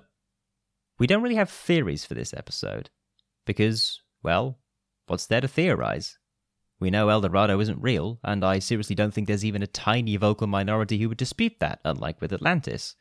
we 0.99 1.09
don't 1.09 1.23
really 1.23 1.35
have 1.35 1.51
theories 1.51 2.05
for 2.05 2.15
this 2.15 2.33
episode, 2.33 2.91
because, 3.45 4.01
well, 4.23 4.59
what's 5.07 5.27
there 5.27 5.41
to 5.41 5.49
theorize? 5.49 6.19
We 6.81 6.91
know 6.91 7.09
El 7.09 7.21
Dorado 7.21 7.61
isn't 7.61 7.83
real, 7.83 8.19
and 8.25 8.45
I 8.45 8.59
seriously 8.59 8.97
don't 8.97 9.15
think 9.15 9.27
there's 9.27 9.45
even 9.45 9.63
a 9.63 9.67
tiny 9.67 10.17
vocal 10.17 10.47
minority 10.47 10.99
who 10.99 11.09
would 11.09 11.19
dispute 11.19 11.61
that, 11.61 11.81
unlike 11.85 12.21
with 12.21 12.33
Atlantis. 12.33 12.97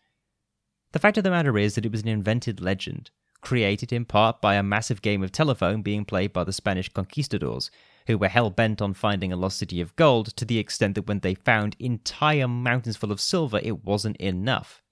The 0.92 1.00
fact 1.00 1.18
of 1.18 1.24
the 1.24 1.32
matter 1.32 1.58
is 1.58 1.74
that 1.76 1.86
it 1.86 1.92
was 1.92 2.02
an 2.02 2.08
invented 2.08 2.62
legend, 2.62 3.10
created 3.42 3.92
in 3.92 4.06
part 4.06 4.42
by 4.42 4.56
a 4.56 4.64
massive 4.64 5.02
game 5.02 5.24
of 5.24 5.32
telephone 5.32 5.82
being 5.82 6.06
played 6.06 6.32
by 6.32 6.44
the 6.44 6.54
Spanish 6.54 6.88
conquistadors, 6.90 7.72
who 8.06 8.18
were 8.18 8.28
hell 8.28 8.52
bent 8.52 8.82
on 8.82 8.94
finding 8.94 9.34
a 9.34 9.36
lost 9.36 9.58
city 9.58 9.82
of 9.82 9.96
gold 9.96 10.36
to 10.36 10.46
the 10.46 10.60
extent 10.60 10.94
that 10.94 11.08
when 11.08 11.20
they 11.20 11.34
found 11.34 11.76
entire 11.80 12.48
mountains 12.48 12.96
full 12.96 13.12
of 13.12 13.20
silver, 13.20 13.60
it 13.64 13.84
wasn't 13.84 14.18
enough. 14.18 14.83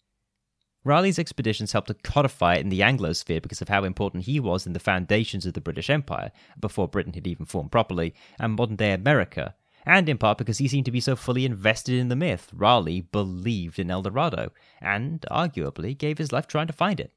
Raleigh's 0.84 1.20
expeditions 1.20 1.74
helped 1.74 1.90
to 1.90 1.94
codify 1.94 2.56
it 2.56 2.62
in 2.62 2.70
the 2.70 2.80
Anglosphere 2.80 3.42
because 3.42 3.62
of 3.62 3.70
how 3.70 3.84
important 3.84 4.24
he 4.24 4.40
was 4.40 4.66
in 4.66 4.74
the 4.74 4.80
foundations 4.80 5.46
of 5.46 5.54
the 5.54 5.62
British 5.62 5.90
Empire, 5.90 6.32
before 6.60 6.88
Britain 6.88 7.14
had 7.14 7.28
even 7.28 7.46
formed 7.46 7.72
properly, 7.72 8.16
and 8.40 8.54
modern 8.54 8.76
day 8.76 8.92
America, 8.92 9.56
and 9.86 10.10
in 10.10 10.18
part 10.18 10.38
because 10.38 10.58
he 10.58 10.68
seemed 10.68 10.86
to 10.86 10.92
be 10.92 11.00
so 11.00 11.16
fully 11.16 11.46
invested 11.46 11.96
in 11.96 12.10
the 12.10 12.16
myth, 12.16 12.50
Raleigh 12.54 13.02
believed 13.02 13.78
in 13.78 13.92
El 13.92 14.02
Dorado, 14.02 14.52
and 14.80 15.22
arguably 15.30 15.96
gave 15.96 16.18
his 16.18 16.32
life 16.32 16.48
trying 16.48 16.68
to 16.68 16.74
find 16.74 17.00
it. 17.00 17.14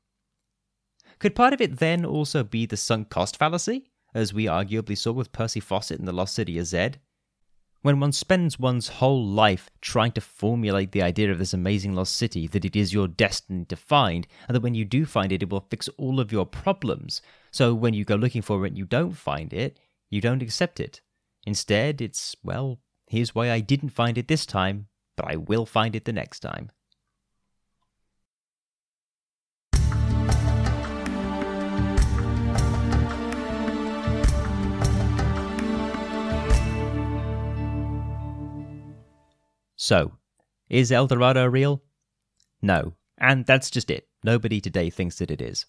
Could 1.19 1.35
part 1.35 1.55
of 1.55 1.61
it 1.61 1.79
then 1.79 2.05
also 2.05 2.45
be 2.45 2.67
the 2.67 2.77
sunk 2.77 3.09
cost 3.09 3.39
fallacy, 3.39 3.87
as 4.15 4.35
we 4.35 4.45
arguably 4.45 4.97
saw 4.97 5.13
with 5.13 5.33
Percy 5.33 5.61
Fawcett 5.61 5.99
in 5.99 6.05
The 6.07 6.13
Lost 6.13 6.35
City 6.35 6.59
of 6.59 6.67
Zed? 6.67 7.01
When 7.85 8.01
one 8.01 8.13
spends 8.13 8.59
one's 8.59 8.89
whole 8.89 9.23
life 9.23 9.69
trying 9.83 10.13
to 10.13 10.23
formulate 10.23 10.93
the 10.93 11.03
idea 11.03 11.31
of 11.31 11.39
this 11.39 11.53
amazing 11.53 11.95
lost 11.95 12.17
city 12.17 12.47
that 12.47 12.65
it 12.65 12.75
is 12.75 12.95
your 12.95 13.09
destiny 13.09 13.67
to 13.67 13.77
find, 13.77 14.27
and 14.49 14.55
that 14.55 14.63
when 14.63 14.75
you 14.75 14.87
do 14.87 15.05
find 15.05 15.31
it, 15.31 15.43
it 15.43 15.51
will 15.51 15.67
fix 15.69 15.89
all 15.99 16.19
of 16.19 16.33
your 16.33 16.47
problems, 16.47 17.21
so 17.51 17.75
when 17.75 17.93
you 17.93 18.07
go 18.07 18.15
looking 18.15 18.41
for 18.41 18.65
it 18.65 18.69
and 18.69 18.79
you 18.79 18.87
don't 18.87 19.13
find 19.13 19.53
it, 19.53 19.79
you 20.09 20.23
don't 20.23 20.41
accept 20.41 20.81
it 20.81 21.03
Instead, 21.47 22.01
it's, 22.01 22.35
well, 22.43 22.81
here's 23.07 23.35
why 23.35 23.51
I 23.51 23.61
didn't 23.61 23.91
find 23.91 24.17
it 24.17 24.29
this 24.29 24.47
time, 24.47 24.87
but 25.15 25.31
I 25.31 25.37
will 25.37 25.67
find 25.67 25.95
it 25.95 26.07
the 26.07 26.13
next 26.13 26.41
time. 26.41 26.71
So, 39.87 40.13
is 40.71 40.91
El 40.91 41.09
Dorado 41.09 41.45
real? 41.45 41.83
No, 42.63 42.95
and 43.19 43.45
that's 43.45 43.71
just 43.71 43.91
it. 43.91 44.09
Nobody 44.25 44.59
today 44.59 44.89
thinks 44.89 45.19
that 45.19 45.31
it 45.31 45.43
is. 45.43 45.67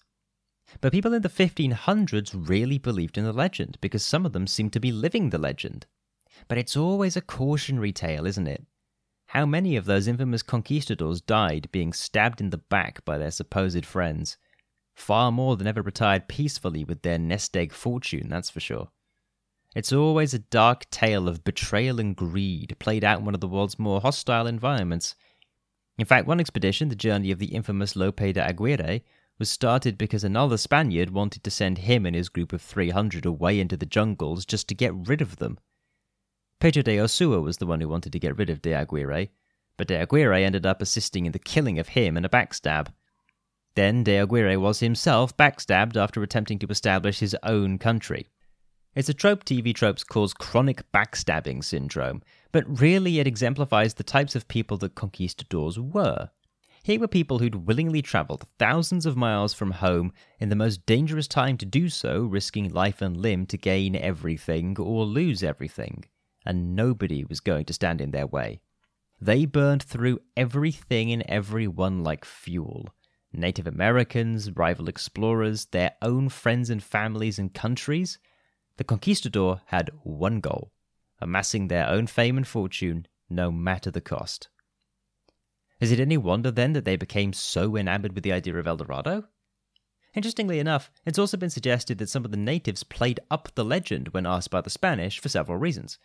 But 0.80 0.92
people 0.92 1.12
in 1.12 1.20
the 1.20 1.28
1500s 1.28 2.30
really 2.34 2.78
believed 2.78 3.18
in 3.18 3.24
the 3.24 3.32
legend 3.34 3.76
because 3.82 4.02
some 4.02 4.24
of 4.24 4.32
them 4.32 4.46
seemed 4.46 4.72
to 4.72 4.80
be 4.80 4.90
living 4.90 5.28
the 5.28 5.36
legend. 5.36 5.84
But 6.48 6.56
it's 6.56 6.78
always 6.78 7.14
a 7.14 7.20
cautionary 7.20 7.92
tale, 7.92 8.24
isn't 8.24 8.46
it? 8.46 8.64
How 9.26 9.44
many 9.44 9.76
of 9.76 9.84
those 9.84 10.08
infamous 10.08 10.42
conquistadors 10.42 11.20
died 11.20 11.68
being 11.70 11.92
stabbed 11.92 12.40
in 12.40 12.48
the 12.48 12.56
back 12.56 13.04
by 13.04 13.18
their 13.18 13.30
supposed 13.30 13.84
friends? 13.84 14.38
Far 14.94 15.30
more 15.30 15.58
than 15.58 15.66
ever 15.66 15.82
retired 15.82 16.26
peacefully 16.26 16.84
with 16.84 17.02
their 17.02 17.18
nest 17.18 17.54
egg 17.54 17.70
fortune, 17.70 18.30
that's 18.30 18.48
for 18.48 18.60
sure. 18.60 18.88
It's 19.76 19.92
always 19.92 20.32
a 20.32 20.38
dark 20.38 20.88
tale 20.88 21.28
of 21.28 21.44
betrayal 21.44 22.00
and 22.00 22.16
greed 22.16 22.74
played 22.78 23.04
out 23.04 23.18
in 23.18 23.26
one 23.26 23.34
of 23.34 23.42
the 23.42 23.46
world's 23.46 23.78
more 23.78 24.00
hostile 24.00 24.46
environments. 24.46 25.14
In 25.98 26.06
fact, 26.06 26.26
one 26.26 26.40
expedition, 26.40 26.88
the 26.88 26.96
journey 26.96 27.30
of 27.30 27.38
the 27.38 27.54
infamous 27.54 27.94
Lope 27.94 28.16
de 28.16 28.40
Aguirre, 28.40 29.02
was 29.38 29.50
started 29.50 29.98
because 29.98 30.24
another 30.24 30.56
Spaniard 30.56 31.10
wanted 31.10 31.44
to 31.44 31.50
send 31.50 31.76
him 31.76 32.06
and 32.06 32.16
his 32.16 32.30
group 32.30 32.54
of 32.54 32.62
300 32.62 33.26
away 33.26 33.60
into 33.60 33.76
the 33.76 33.84
jungles 33.84 34.46
just 34.46 34.66
to 34.68 34.74
get 34.74 34.94
rid 34.94 35.20
of 35.20 35.36
them. 35.36 35.58
Pedro 36.58 36.82
de 36.82 36.96
Ursua 36.96 37.42
was 37.42 37.58
the 37.58 37.66
one 37.66 37.82
who 37.82 37.88
wanted 37.90 38.12
to 38.12 38.18
get 38.18 38.38
rid 38.38 38.48
of 38.48 38.62
de 38.62 38.72
Aguirre, 38.72 39.28
but 39.76 39.88
de 39.88 40.00
Aguirre 40.00 40.42
ended 40.42 40.64
up 40.64 40.80
assisting 40.80 41.26
in 41.26 41.32
the 41.32 41.38
killing 41.38 41.78
of 41.78 41.88
him 41.88 42.16
in 42.16 42.24
a 42.24 42.30
backstab. 42.30 42.94
Then 43.74 44.04
de 44.04 44.16
Aguirre 44.16 44.56
was 44.56 44.80
himself 44.80 45.36
backstabbed 45.36 45.98
after 45.98 46.22
attempting 46.22 46.58
to 46.60 46.66
establish 46.68 47.18
his 47.18 47.36
own 47.42 47.76
country. 47.76 48.28
It's 48.96 49.10
a 49.10 49.14
trope 49.14 49.44
TV 49.44 49.74
tropes 49.74 50.02
calls 50.02 50.32
chronic 50.32 50.90
backstabbing 50.90 51.62
syndrome, 51.62 52.22
but 52.50 52.80
really 52.80 53.18
it 53.18 53.26
exemplifies 53.26 53.92
the 53.92 54.02
types 54.02 54.34
of 54.34 54.48
people 54.48 54.78
that 54.78 54.94
conquistadors 54.94 55.78
were. 55.78 56.30
Here 56.82 56.98
were 56.98 57.06
people 57.06 57.38
who'd 57.38 57.66
willingly 57.66 58.00
travelled 58.00 58.46
thousands 58.58 59.04
of 59.04 59.14
miles 59.14 59.52
from 59.52 59.72
home 59.72 60.14
in 60.40 60.48
the 60.48 60.56
most 60.56 60.86
dangerous 60.86 61.28
time 61.28 61.58
to 61.58 61.66
do 61.66 61.90
so, 61.90 62.24
risking 62.24 62.72
life 62.72 63.02
and 63.02 63.18
limb 63.18 63.44
to 63.46 63.58
gain 63.58 63.94
everything 63.96 64.78
or 64.80 65.04
lose 65.04 65.42
everything, 65.42 66.06
and 66.46 66.74
nobody 66.74 67.22
was 67.22 67.40
going 67.40 67.66
to 67.66 67.74
stand 67.74 68.00
in 68.00 68.12
their 68.12 68.26
way. 68.26 68.62
They 69.20 69.44
burned 69.44 69.82
through 69.82 70.20
everything 70.38 71.12
and 71.12 71.22
everyone 71.28 72.02
like 72.02 72.24
fuel. 72.24 72.88
Native 73.30 73.66
Americans, 73.66 74.52
rival 74.52 74.88
explorers, 74.88 75.66
their 75.66 75.92
own 76.00 76.30
friends 76.30 76.70
and 76.70 76.82
families 76.82 77.38
and 77.38 77.52
countries. 77.52 78.18
The 78.76 78.84
conquistador 78.84 79.62
had 79.66 79.90
one 80.02 80.40
goal 80.40 80.72
amassing 81.20 81.68
their 81.68 81.88
own 81.88 82.06
fame 82.06 82.36
and 82.36 82.46
fortune, 82.46 83.06
no 83.28 83.50
matter 83.50 83.90
the 83.90 84.00
cost. 84.00 84.48
Is 85.80 85.92
it 85.92 86.00
any 86.00 86.16
wonder 86.16 86.50
then 86.50 86.72
that 86.74 86.84
they 86.84 86.96
became 86.96 87.32
so 87.32 87.76
enamored 87.76 88.14
with 88.14 88.24
the 88.24 88.32
idea 88.32 88.56
of 88.56 88.66
El 88.66 88.76
Dorado? 88.76 89.24
Interestingly 90.14 90.58
enough, 90.58 90.90
it's 91.04 91.18
also 91.18 91.36
been 91.36 91.50
suggested 91.50 91.98
that 91.98 92.08
some 92.08 92.24
of 92.24 92.30
the 92.30 92.36
natives 92.38 92.82
played 92.82 93.20
up 93.30 93.50
the 93.54 93.64
legend 93.64 94.08
when 94.08 94.26
asked 94.26 94.50
by 94.50 94.62
the 94.62 94.70
Spanish 94.70 95.18
for 95.18 95.28
several 95.28 95.58
reasons. 95.58 95.98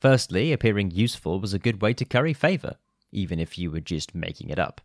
Firstly, 0.00 0.52
appearing 0.52 0.90
useful 0.90 1.40
was 1.40 1.54
a 1.54 1.58
good 1.58 1.80
way 1.80 1.94
to 1.94 2.04
curry 2.04 2.34
favour, 2.34 2.76
even 3.10 3.40
if 3.40 3.56
you 3.56 3.70
were 3.70 3.80
just 3.80 4.14
making 4.14 4.50
it 4.50 4.58
up. 4.58 4.82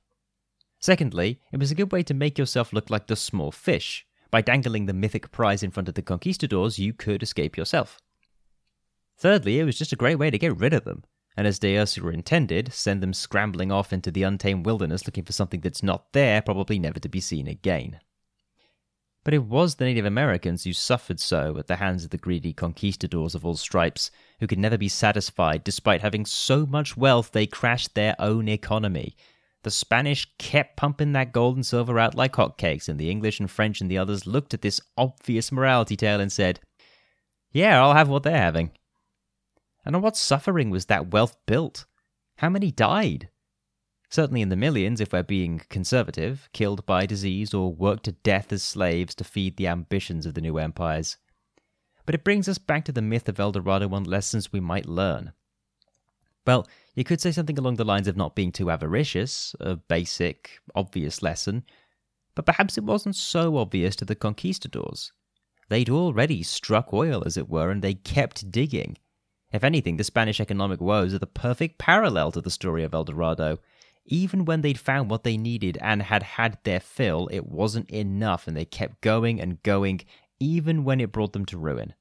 Secondly, 0.79 1.41
it 1.51 1.59
was 1.59 1.71
a 1.71 1.75
good 1.75 1.91
way 1.91 2.03
to 2.03 2.13
make 2.13 2.37
yourself 2.37 2.71
look 2.71 2.89
like 2.89 3.07
the 3.07 3.15
small 3.15 3.51
fish. 3.51 4.05
By 4.33 4.41
dangling 4.41 4.87
the 4.87 4.93
mythic 4.93 5.31
prize 5.31 5.61
in 5.61 5.69
front 5.69 5.87
of 5.87 5.93
the 5.93 6.01
conquistadors, 6.01 6.79
you 6.79 6.91
could 6.91 7.21
escape 7.21 7.55
yourself. 7.55 7.99
Thirdly, 9.15 9.59
it 9.59 9.63
was 9.63 9.77
just 9.77 9.93
a 9.93 9.95
great 9.95 10.17
way 10.17 10.31
to 10.31 10.39
get 10.39 10.57
rid 10.57 10.73
of 10.73 10.85
them, 10.85 11.03
and 11.37 11.45
as 11.45 11.59
De 11.59 11.75
Ursua 11.75 12.11
intended, 12.11 12.73
send 12.73 13.03
them 13.03 13.13
scrambling 13.13 13.71
off 13.71 13.93
into 13.93 14.09
the 14.09 14.23
untamed 14.23 14.65
wilderness 14.65 15.05
looking 15.05 15.23
for 15.23 15.33
something 15.33 15.59
that's 15.61 15.83
not 15.83 16.13
there, 16.13 16.41
probably 16.41 16.79
never 16.79 16.99
to 16.99 17.07
be 17.07 17.19
seen 17.19 17.47
again. 17.47 17.99
But 19.23 19.35
it 19.35 19.43
was 19.43 19.75
the 19.75 19.85
Native 19.85 20.05
Americans 20.05 20.63
who 20.63 20.73
suffered 20.73 21.19
so 21.19 21.59
at 21.59 21.67
the 21.67 21.75
hands 21.75 22.03
of 22.03 22.09
the 22.09 22.17
greedy 22.17 22.53
conquistadors 22.53 23.35
of 23.35 23.45
all 23.45 23.55
stripes, 23.55 24.09
who 24.39 24.47
could 24.47 24.57
never 24.57 24.79
be 24.79 24.89
satisfied 24.89 25.63
despite 25.63 26.01
having 26.01 26.25
so 26.25 26.65
much 26.65 26.97
wealth 26.97 27.33
they 27.33 27.45
crashed 27.45 27.93
their 27.93 28.15
own 28.17 28.47
economy. 28.47 29.15
The 29.63 29.71
Spanish 29.71 30.27
kept 30.37 30.75
pumping 30.75 31.13
that 31.13 31.31
gold 31.31 31.55
and 31.55 31.65
silver 31.65 31.97
out 31.97 32.15
like 32.15 32.33
hotcakes, 32.33 32.89
and 32.89 32.99
the 32.99 33.09
English 33.09 33.39
and 33.39 33.49
French 33.49 33.79
and 33.79 33.89
the 33.89 33.97
others 33.97 34.27
looked 34.27 34.53
at 34.53 34.61
this 34.61 34.81
obvious 34.97 35.51
morality 35.51 35.95
tale 35.95 36.19
and 36.19 36.31
said, 36.31 36.59
Yeah, 37.51 37.81
I'll 37.81 37.93
have 37.93 38.09
what 38.09 38.23
they're 38.23 38.37
having. 38.37 38.71
And 39.85 39.95
on 39.95 40.01
what 40.01 40.17
suffering 40.17 40.69
was 40.69 40.85
that 40.85 41.11
wealth 41.11 41.37
built? 41.45 41.85
How 42.37 42.49
many 42.49 42.71
died? 42.71 43.29
Certainly 44.09 44.41
in 44.41 44.49
the 44.49 44.55
millions, 44.55 45.01
if 45.01 45.13
we're 45.13 45.23
being 45.23 45.61
conservative, 45.69 46.49
killed 46.53 46.85
by 46.85 47.05
disease 47.05 47.53
or 47.53 47.73
worked 47.73 48.03
to 48.03 48.11
death 48.11 48.51
as 48.51 48.63
slaves 48.63 49.15
to 49.15 49.23
feed 49.23 49.57
the 49.57 49.67
ambitions 49.67 50.25
of 50.25 50.33
the 50.33 50.41
new 50.41 50.57
empires. 50.57 51.17
But 52.05 52.15
it 52.15 52.23
brings 52.23 52.49
us 52.49 52.57
back 52.57 52.83
to 52.85 52.91
the 52.91 53.01
myth 53.01 53.29
of 53.29 53.39
El 53.39 53.53
Dorado 53.53 53.89
and 53.95 54.05
lessons 54.05 54.51
we 54.51 54.59
might 54.59 54.87
learn. 54.87 55.33
Well, 56.45 56.67
you 56.95 57.03
could 57.03 57.21
say 57.21 57.31
something 57.31 57.57
along 57.57 57.75
the 57.75 57.85
lines 57.85 58.07
of 58.07 58.17
not 58.17 58.35
being 58.35 58.51
too 58.51 58.69
avaricious, 58.69 59.55
a 59.59 59.75
basic, 59.75 60.59
obvious 60.75 61.21
lesson, 61.21 61.63
but 62.35 62.45
perhaps 62.45 62.77
it 62.77 62.83
wasn't 62.83 63.15
so 63.15 63.57
obvious 63.57 63.95
to 63.97 64.05
the 64.05 64.15
conquistadors. 64.15 65.11
They'd 65.69 65.89
already 65.89 66.43
struck 66.43 66.93
oil, 66.93 67.23
as 67.25 67.37
it 67.37 67.49
were, 67.49 67.71
and 67.71 67.81
they 67.81 67.93
kept 67.93 68.51
digging. 68.51 68.97
If 69.51 69.63
anything, 69.63 69.97
the 69.97 70.03
Spanish 70.03 70.39
economic 70.39 70.81
woes 70.81 71.13
are 71.13 71.19
the 71.19 71.27
perfect 71.27 71.77
parallel 71.77 72.31
to 72.33 72.41
the 72.41 72.51
story 72.51 72.83
of 72.83 72.93
El 72.93 73.05
Dorado. 73.05 73.59
Even 74.05 74.43
when 74.43 74.61
they'd 74.61 74.79
found 74.79 75.09
what 75.09 75.23
they 75.23 75.37
needed 75.37 75.77
and 75.79 76.01
had 76.01 76.23
had 76.23 76.57
their 76.63 76.79
fill, 76.79 77.29
it 77.31 77.45
wasn't 77.45 77.89
enough, 77.89 78.47
and 78.47 78.57
they 78.57 78.65
kept 78.65 79.01
going 79.01 79.39
and 79.39 79.63
going, 79.63 80.01
even 80.39 80.83
when 80.83 80.99
it 80.99 81.11
brought 81.11 81.31
them 81.31 81.45
to 81.45 81.57
ruin. 81.57 81.93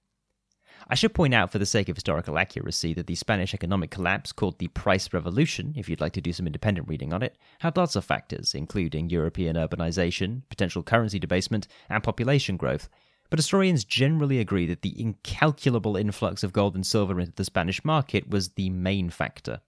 I 0.93 0.95
should 0.95 1.15
point 1.15 1.33
out, 1.33 1.51
for 1.51 1.59
the 1.59 1.65
sake 1.65 1.89
of 1.89 1.97
historical 1.97 2.39
accuracy, 2.39 2.93
that 2.93 3.07
the 3.07 3.15
Spanish 3.15 3.55
economic 3.55 3.91
collapse, 3.91 4.31
called 4.31 4.59
the 4.59 4.69
Price 4.69 5.11
Revolution, 5.15 5.73
if 5.75 5.89
you'd 5.89 6.03
like 6.03 6.13
to 6.13 6.21
do 6.21 6.35
some 6.35 6.47
independent 6.47 6.87
reading 6.87 7.15
on 7.15 7.23
it, 7.23 7.39
had 7.61 7.79
lots 7.79 7.97
of 7.97 8.05
factors, 8.05 8.55
including 8.55 9.09
European 9.09 9.57
urbanization, 9.57 10.43
potential 10.51 10.83
currency 10.83 11.19
debasement, 11.19 11.67
and 11.89 12.03
population 12.03 12.59
growth, 12.59 12.91
but 13.31 13.39
historians 13.39 13.85
generally 13.85 14.39
agree 14.39 14.67
that 14.67 14.83
the 14.83 15.01
incalculable 15.01 15.97
influx 15.97 16.43
of 16.43 16.53
gold 16.53 16.75
and 16.75 16.87
silver 16.87 17.19
into 17.19 17.33
the 17.37 17.47
Spanish 17.47 17.83
market 17.87 18.29
was 18.29 18.51
the 18.51 18.69
main 18.69 19.09
factor. 19.09 19.63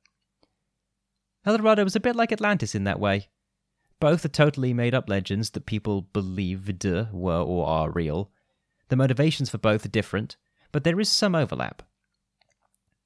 El 1.46 1.56
Dorado 1.56 1.84
was 1.84 1.96
a 1.96 2.00
bit 2.00 2.16
like 2.16 2.32
Atlantis 2.32 2.74
in 2.74 2.84
that 2.84 3.00
way. 3.00 3.28
Both 3.98 4.26
are 4.26 4.28
totally 4.28 4.74
made 4.74 4.94
up 4.94 5.08
legends 5.08 5.48
that 5.52 5.64
people 5.64 6.02
believed 6.02 6.84
were 6.84 7.40
or 7.40 7.66
are 7.66 7.90
real. 7.90 8.30
The 8.88 8.96
motivations 8.96 9.48
for 9.48 9.56
both 9.56 9.86
are 9.86 9.88
different, 9.88 10.36
but 10.74 10.82
there 10.82 10.98
is 10.98 11.08
some 11.08 11.36
overlap. 11.36 11.84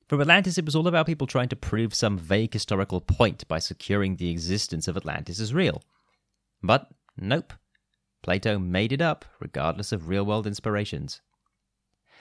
For 0.09 0.19
Atlantis, 0.19 0.57
it 0.57 0.65
was 0.65 0.75
all 0.75 0.89
about 0.89 1.05
people 1.05 1.27
trying 1.27 1.51
to 1.51 1.55
prove 1.55 1.93
some 1.93 2.17
vague 2.17 2.55
historical 2.55 3.03
point 3.03 3.47
by 3.47 3.59
securing 3.59 4.17
the 4.17 4.31
existence 4.31 4.89
of 4.89 4.97
Atlantis 4.97 5.39
as 5.39 5.53
real. 5.53 5.83
But 6.63 6.89
nope, 7.19 7.53
Plato 8.23 8.59
made 8.59 8.91
it 8.91 9.03
up, 9.03 9.27
regardless 9.39 9.93
of 9.93 10.09
real 10.09 10.25
world 10.25 10.47
inspirations. 10.47 11.21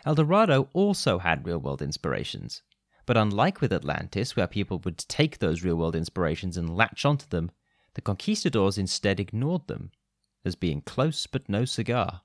El 0.06 0.16
Dorado 0.16 0.68
also 0.74 1.18
had 1.20 1.46
real 1.46 1.60
world 1.60 1.82
inspirations, 1.82 2.62
but 3.06 3.16
unlike 3.16 3.62
with 3.62 3.72
Atlantis, 3.72 4.36
where 4.36 4.48
people 4.48 4.82
would 4.84 4.98
take 4.98 5.40
those 5.40 5.64
real 5.64 5.78
world 5.78 5.96
inspirations 5.96 6.58
and 6.58 6.76
latch 6.76 7.06
onto 7.06 7.26
them, 7.26 7.52
the 7.94 8.02
conquistadors 8.02 8.78
instead 8.78 9.18
ignored 9.18 9.68
them, 9.68 9.92
as 10.44 10.56
being 10.56 10.82
close 10.82 11.26
but 11.26 11.48
no 11.48 11.64
cigar. 11.64 12.24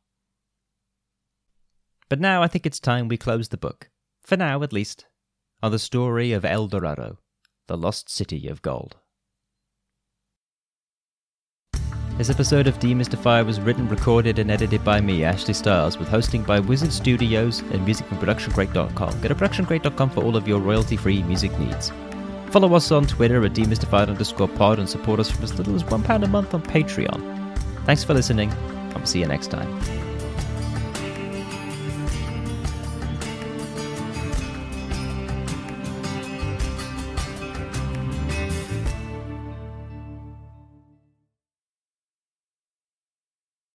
But 2.12 2.20
now 2.20 2.42
I 2.42 2.46
think 2.46 2.66
it's 2.66 2.78
time 2.78 3.08
we 3.08 3.16
close 3.16 3.48
the 3.48 3.56
book, 3.56 3.88
for 4.22 4.36
now 4.36 4.62
at 4.62 4.70
least, 4.70 5.06
on 5.62 5.72
the 5.72 5.78
story 5.78 6.32
of 6.32 6.44
El 6.44 6.66
Dorado, 6.66 7.16
the 7.68 7.76
lost 7.78 8.10
city 8.10 8.48
of 8.48 8.60
gold. 8.60 8.96
This 12.18 12.28
episode 12.28 12.66
of 12.66 12.78
Demystify 12.78 13.46
was 13.46 13.62
written, 13.62 13.88
recorded, 13.88 14.38
and 14.38 14.50
edited 14.50 14.84
by 14.84 15.00
me, 15.00 15.24
Ashley 15.24 15.54
Styles, 15.54 15.96
with 15.96 16.08
hosting 16.08 16.42
by 16.42 16.60
Wizard 16.60 16.92
Studios 16.92 17.60
and 17.60 17.82
music 17.82 18.06
from 18.08 18.18
ProductionCrate.com. 18.18 19.20
Go 19.22 19.28
to 19.28 19.34
ProductionCrate.com 19.34 20.10
for 20.10 20.22
all 20.22 20.36
of 20.36 20.46
your 20.46 20.60
royalty-free 20.60 21.22
music 21.22 21.58
needs. 21.58 21.92
Follow 22.50 22.74
us 22.74 22.92
on 22.92 23.06
Twitter 23.06 23.42
at 23.46 23.54
demystified 23.54 24.10
underscore 24.10 24.48
pod 24.48 24.78
and 24.78 24.86
support 24.86 25.18
us 25.18 25.30
from 25.30 25.44
as 25.44 25.56
little 25.56 25.74
as 25.74 25.82
£1 25.82 26.24
a 26.24 26.28
month 26.28 26.52
on 26.52 26.62
Patreon. 26.62 27.56
Thanks 27.86 28.04
for 28.04 28.12
listening, 28.12 28.50
and 28.50 28.96
we'll 28.96 29.06
see 29.06 29.20
you 29.20 29.26
next 29.26 29.46
time. 29.50 30.11